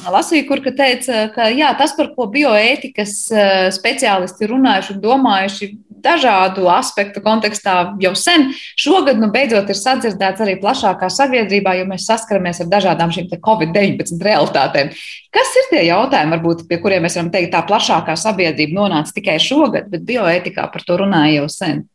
lasīju, 0.06 0.48
kur 0.50 0.64
ka 0.66 0.74
teica, 0.78 1.28
ka 1.36 1.50
jā, 1.54 1.72
tas, 1.80 1.96
par 1.98 2.12
ko 2.16 2.30
bioētikas 2.34 3.16
eh, 3.32 3.56
speciālisti 3.76 4.50
runājuši 4.52 4.96
un 4.96 5.04
domājuši 5.04 5.72
dažādu 6.08 6.70
aspektu 6.72 7.22
kontekstā 7.26 7.76
jau 8.02 8.14
sen, 8.18 8.50
šogad 8.80 9.20
nu, 9.22 9.30
beidzot 9.34 9.70
ir 9.70 9.80
sadzirdēts 9.80 10.44
arī 10.46 10.56
plašākā 10.64 11.10
sabiedrībā, 11.14 11.76
jo 11.78 11.88
mēs 11.92 12.08
saskaramies 12.10 12.64
ar 12.64 12.72
dažādām 12.72 13.14
šīm 13.14 13.30
Covid-19 13.36 14.24
realitātēm. 14.24 14.94
Kas 15.36 15.54
ir 15.62 15.70
tie 15.74 15.84
jautājumi, 15.90 16.34
varbūt, 16.38 16.66
pie 16.70 16.80
kuriem 16.84 17.06
mēs 17.06 17.20
varam 17.20 17.34
teikt, 17.34 17.52
tā 17.54 17.62
plašākā 17.68 18.16
sabiedrība 18.18 18.80
nonāca 18.80 19.14
tikai 19.20 19.38
šogad, 19.44 19.92
bet 19.92 20.08
bioētikā 20.08 20.70
par 20.74 20.88
to 20.88 20.98
runāja 21.04 21.42
jau 21.42 21.52
sen? 21.52 21.86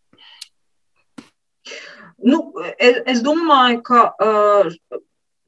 Nu, 2.22 2.44
es, 2.78 3.00
es 3.10 3.22
domāju, 3.24 3.80
ka 3.86 4.02
uh, 4.22 5.00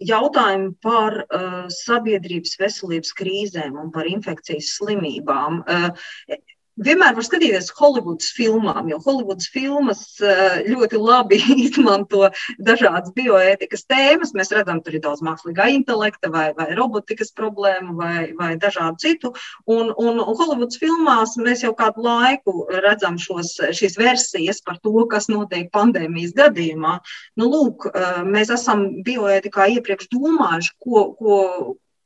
jautājumi 0.03 0.73
par 0.83 1.21
uh, 1.23 1.61
sabiedrības 1.71 2.57
veselības 2.59 3.15
krīzēm 3.19 3.79
un 3.79 3.93
par 3.95 4.09
infekcijas 4.11 4.75
slimībām. 4.81 5.63
Uh, 5.63 6.41
vienmēr 6.83 7.15
var 7.15 7.27
skatīties 7.27 7.71
Holivudas 7.79 8.33
filmām, 8.35 8.89
jo 8.91 8.99
Holivudas 9.05 9.47
filmas 9.53 10.03
eh, 10.23 10.65
ļoti 10.67 10.99
labi 10.99 11.39
izmanto 11.67 12.29
dažādas 12.59 13.15
bioētikas 13.17 13.87
tēmas. 13.91 14.35
Mēs 14.35 14.53
redzam, 14.55 14.81
tur 14.83 14.97
ir 14.97 15.05
daudz 15.05 15.23
mākslīgā 15.27 15.69
intelekta 15.75 16.31
vai, 16.35 16.49
vai 16.59 16.71
robotikas 16.79 17.33
problēmu 17.37 17.97
vai, 18.01 18.33
vai 18.39 18.55
dažādu 18.61 19.01
citu. 19.05 19.33
Un, 19.67 19.93
un, 19.95 20.19
un 20.19 20.35
Holivudas 20.35 20.81
filmās 20.81 21.37
mēs 21.41 21.65
jau 21.67 21.75
kādu 21.79 22.05
laiku 22.07 22.67
redzam 22.85 23.19
šos, 23.23 23.57
šīs 23.75 23.99
versijas 24.01 24.63
par 24.65 24.81
to, 24.83 24.97
kas 25.11 25.31
notiek 25.31 25.71
pandēmijas 25.75 26.35
gadījumā. 26.37 26.99
Nu, 27.39 27.51
lūk, 27.53 27.89
eh, 27.93 28.21
mēs 28.27 28.53
esam 28.55 28.87
bioētikā 29.07 29.71
iepriekš 29.79 30.11
domājuši, 30.13 30.77
ko, 30.83 31.07
ko, 31.19 31.41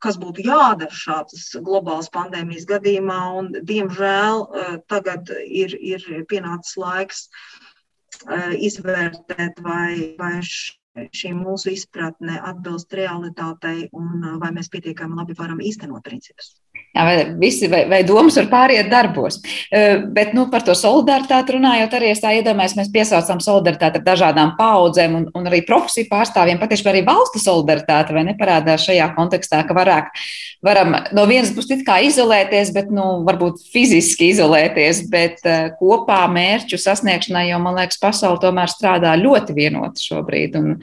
kas 0.05 0.19
būtu 0.21 0.45
jādara 0.47 0.95
šādas 0.95 1.51
globālas 1.65 2.11
pandēmijas 2.15 2.67
gadījumā. 2.71 3.21
Un, 3.41 3.53
diemžēl 3.71 4.45
eh, 4.45 4.75
tagad 4.91 5.33
ir, 5.45 5.75
ir 5.79 6.05
pienācis 6.31 6.77
laiks 6.81 7.25
eh, 7.29 8.55
izvērtēt, 8.69 9.63
vai, 9.65 10.15
vai 10.21 10.39
šī 11.15 11.33
mūsu 11.39 11.73
izpratne 11.75 12.39
atbilst 12.51 12.95
realitātei 12.95 13.89
un 13.93 14.25
eh, 14.25 14.39
vai 14.43 14.53
mēs 14.57 14.71
pietiekami 14.73 15.19
labi 15.19 15.37
varam 15.39 15.63
īstenot 15.63 16.07
principus. 16.07 16.57
Jā, 16.99 17.05
vai, 17.07 17.19
visi, 17.39 17.69
vai, 17.71 17.85
vai 17.87 18.01
domas 18.03 18.35
var 18.41 18.49
pāriet 18.51 18.89
darbos. 18.91 19.37
Bet 20.15 20.33
nu, 20.35 20.49
par 20.51 20.65
to 20.67 20.75
solidaritāti 20.75 21.55
runājot, 21.55 21.93
arī 21.95 22.09
es 22.11 22.23
tā 22.25 22.33
iedomājos, 22.35 22.75
mēs 22.75 22.89
piesaucam 22.91 23.39
solidaritāti 23.45 24.01
ar 24.01 24.07
dažādām 24.09 24.57
paudzēm 24.59 25.15
un, 25.15 25.27
un 25.39 25.47
arī 25.47 25.61
profesiju 25.69 26.09
pārstāvjiem. 26.11 26.59
Patiešām 26.59 26.91
arī 26.91 27.05
valsts 27.07 27.45
solidaritāte 27.47 28.17
vai 28.17 28.25
neparādās 28.27 28.89
šajā 28.89 29.07
kontekstā, 29.15 29.61
ka 29.69 29.77
varāk, 29.79 30.11
varam 30.67 30.97
no 31.15 31.27
vienas 31.31 31.53
puses 31.55 31.85
kā 31.87 32.01
izolēties, 32.09 32.73
bet 32.75 32.91
nu, 32.91 33.21
varbūt 33.29 33.63
fiziski 33.71 34.33
izolēties, 34.33 35.05
bet 35.13 35.47
kopā 35.79 36.25
mērķu 36.35 36.81
sasniegšanai, 36.83 37.47
jo 37.53 37.63
man 37.63 37.79
liekas, 37.79 38.03
pasaule 38.03 38.43
tomēr 38.43 38.75
strādā 38.75 39.15
ļoti 39.23 39.55
vienoti 39.55 40.11
šobrīd. 40.11 40.59
Un, 40.59 40.75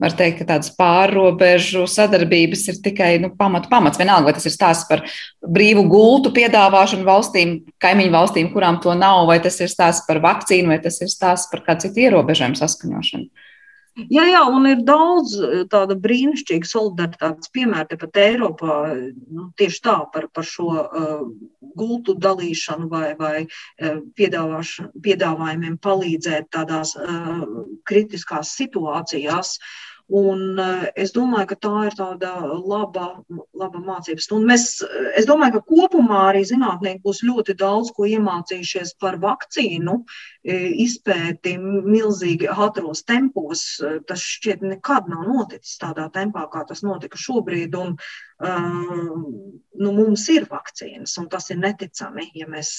var 0.00 0.14
teikt, 0.16 0.40
ka 0.40 0.48
tādas 0.54 0.72
pārrobežu 0.78 1.84
sadarbības 1.90 2.64
ir 2.72 2.80
tikai 2.84 3.10
nu, 3.22 3.32
pamat, 3.36 3.68
pamats. 3.72 4.00
Vienalga, 4.00 4.30
vai 4.30 4.36
tas 4.36 4.48
ir 4.48 4.54
stāsts 4.54 4.88
par 4.88 5.04
brīvu 5.44 5.84
gultu 5.90 6.32
piedāvāšanu 6.36 7.06
valstīm, 7.06 7.58
kaimiņu 7.82 8.16
valstīm, 8.16 8.50
kurām 8.54 8.80
to 8.84 8.96
nav, 8.96 9.26
vai 9.28 9.38
tas 9.44 9.60
ir 9.60 9.70
stāsts 9.72 10.08
par 10.08 10.22
vakcīnu, 10.24 10.72
vai 10.72 10.80
tas 10.82 11.00
ir 11.04 11.12
stāsts 11.12 11.52
par 11.52 11.64
kādu 11.66 11.88
citu 11.88 12.06
ierobežojumu 12.06 12.60
saskaņošanu. 12.60 13.46
Jā, 14.08 14.22
jā, 14.30 14.40
un 14.48 14.68
ir 14.70 14.84
daudz 14.86 15.34
tāda 15.68 15.96
brīnišķīga 15.98 16.68
solidaritātes 16.70 17.50
piemēra 17.52 17.88
tepat 17.90 18.20
Eiropā. 18.22 18.76
Nu, 19.28 19.48
tieši 19.58 19.82
tā 19.84 19.96
par, 20.14 20.28
par 20.32 20.46
šo 20.46 20.68
uh, 20.70 21.26
gultu 21.76 22.14
dalīšanu 22.16 22.86
vai, 22.88 23.10
vai 23.18 23.34
uh, 23.44 23.98
piedāvājumiem 24.16 25.76
palīdzēt 25.82 26.48
tādās 26.54 26.94
uh, 26.96 27.44
kritiskās 27.90 28.54
situācijās. 28.62 29.56
Uh, 29.58 29.89
Un 30.10 30.58
eh, 30.58 30.86
es 30.98 31.12
domāju, 31.14 31.52
ka 31.52 31.56
tā 31.66 31.72
ir 31.86 31.94
tāda 31.94 32.30
laba, 32.58 33.04
laba 33.54 33.82
mācības 33.84 34.26
stunda. 34.26 34.50
Mēs, 34.50 34.64
es 35.18 35.28
domāju, 35.28 35.60
ka 35.60 35.68
kopumā 35.70 36.24
arī 36.32 36.42
zinātnieki 36.48 37.04
būs 37.04 37.22
ļoti 37.28 37.54
daudz 37.60 37.92
ko 37.94 38.08
iemācījušies 38.10 38.96
par 38.98 39.20
vakcīnu 39.22 39.94
e, 40.00 40.56
izpēti 40.82 41.54
milzīgi 41.62 42.50
ātros 42.50 43.04
tempos. 43.06 43.62
Tas 44.10 44.26
šķiet 44.34 44.66
nekad 44.66 45.06
nav 45.12 45.28
noticis 45.28 45.78
tādā 45.78 46.08
tempā, 46.10 46.48
kā 46.50 46.64
tas 46.66 46.82
notika 46.82 47.20
šobrīd. 47.20 47.78
Un, 47.78 47.94
um, 47.94 48.29
nu, 48.40 49.92
mums 49.96 50.26
ir 50.32 50.46
vakcīnas, 50.50 51.16
un 51.20 51.28
tas 51.32 51.50
ir 51.52 51.58
neticami. 51.60 52.30
Ja 52.38 52.48
mēs 52.50 52.72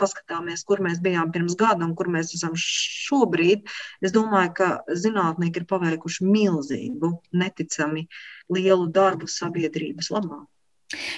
paskatāmies, 0.00 0.64
kur 0.68 0.82
mēs 0.84 1.00
bijām 1.04 1.32
pirms 1.34 1.56
gada 1.58 1.86
un 1.86 1.94
kur 1.98 2.10
mēs 2.12 2.34
esam 2.36 2.56
šobrīd, 2.60 3.64
es 4.04 4.14
domāju, 4.16 4.52
ka 4.60 4.68
zinātnieki 5.04 5.62
ir 5.62 5.70
paveikuši 5.70 6.28
milzīgu, 6.28 7.14
neticami 7.32 8.06
lielu 8.52 8.90
darbu 8.92 9.30
sabiedrības 9.30 10.12
labā. 10.14 10.44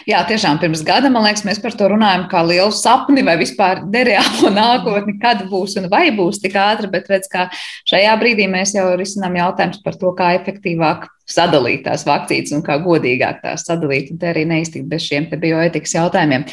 Jā, 0.08 0.22
tiešām 0.24 0.56
pirms 0.62 0.80
gada, 0.86 1.10
man 1.12 1.26
liekas, 1.26 1.42
mēs 1.44 1.58
par 1.60 1.74
to 1.76 1.90
runājam 1.92 2.22
kā 2.30 2.40
lielu 2.46 2.72
sapni 2.72 3.20
vai 3.26 3.34
vispār 3.36 3.82
nereālu 3.84 4.48
nākotni, 4.56 5.18
kad 5.20 5.42
būs 5.50 5.76
un 5.80 5.90
vai 5.92 6.06
būs 6.16 6.40
tik 6.40 6.56
ātri, 6.56 6.88
bet 6.94 7.10
redz, 7.12 7.28
kā 7.28 7.50
šajā 7.90 8.14
brīdī 8.22 8.48
mēs 8.48 8.72
jau 8.78 8.86
risinām 8.96 9.36
jautājums 9.36 9.82
par 9.84 10.00
to, 10.00 10.14
kā 10.16 10.32
efektīvāk 10.38 11.04
sadalīt 11.28 11.84
tās 11.86 12.04
vakcīnas 12.08 12.54
un 12.56 12.64
kā 12.66 12.78
godīgāk 12.82 13.42
tās 13.42 13.66
sadalīt. 13.68 14.12
Un 14.12 14.20
te 14.20 14.30
arī 14.30 14.44
neiztikt 14.48 14.88
bez 14.90 15.04
šiem 15.06 15.28
bioetikas 15.28 15.94
jautājumiem. 15.96 16.46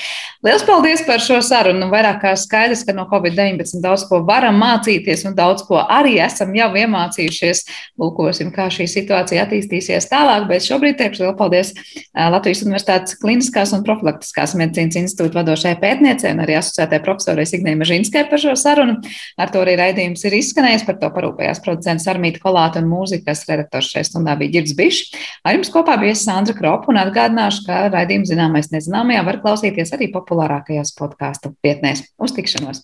Lielas 0.45 0.65
paldies 0.67 1.03
par 1.07 1.23
šo 1.23 1.39
sarunu. 1.45 1.85
Nu, 1.85 1.89
vairāk 1.91 2.21
kā 2.23 2.33
skaidrs, 2.39 2.85
ka 2.87 2.93
no 2.95 3.07
Covid-19 3.09 3.81
daudz 3.83 4.05
ko 4.09 4.21
varam 4.27 4.57
mācīties 4.61 5.25
un 5.29 5.35
daudz 5.37 5.65
ko 5.67 5.79
arī 5.81 6.17
esam 6.23 6.53
jau 6.55 6.69
iemācījušies. 6.81 7.63
Lūkosim, 8.01 8.51
kā 8.55 8.67
šī 8.73 8.87
situācija 8.91 9.45
attīstīsies 9.45 10.09
tālāk. 10.11 10.47
Bet 10.49 10.65
šobrīd 10.67 10.99
teikšu 10.99 11.25
lielu 11.25 11.35
paldies 11.39 11.73
Latvijas 12.13 12.63
Universitātes 12.65 13.17
Kliniskās 13.21 13.73
un 13.75 13.83
Profilaktiskās 13.87 14.55
medicīnas 14.59 14.99
institūta 15.01 15.41
vadošajai 15.41 15.79
pētniecei 15.81 16.33
un 16.35 16.43
arī 16.45 16.59
asociētajai 16.59 17.03
profesorai 17.05 17.47
Signai 17.49 17.75
Mažinskai 17.79 18.25
par 18.29 18.41
šo 18.41 18.55
sarunu. 18.59 18.99
Ar 19.39 19.51
to 19.53 19.63
arī 19.63 19.77
raidījums 19.79 20.25
ir 20.27 20.37
izskanējis. 20.39 20.85
Par 20.87 20.99
to 21.01 21.09
parūpējās 21.15 21.61
producents 21.65 22.07
Armīta 22.11 22.41
Kolāta 22.43 22.81
un 22.83 22.89
mūzikas 22.91 23.45
redaktors 23.49 23.91
šajā 23.93 24.09
stundā 24.09 24.37
bija 24.39 24.59
Girds 24.65 24.75
Bišs. 24.77 25.13
Ar 25.45 25.57
jums 25.57 25.69
kopā 25.73 25.97
bija 26.01 26.15
Sandra 26.17 26.55
Kropa 26.57 26.89
un 26.91 26.99
atgādināšu, 27.01 27.65
ka 27.67 27.85
raidījumu 27.93 28.29
zināmais 28.29 28.71
nezināmajā 28.73 29.23
var 29.27 29.41
klausīties 29.43 29.93
arī 29.95 30.09
populārākajās 30.15 30.95
podkāstu 30.97 31.53
vietnēs. 31.65 32.07
Uz 32.17 32.33
tikšanos! 32.35 32.83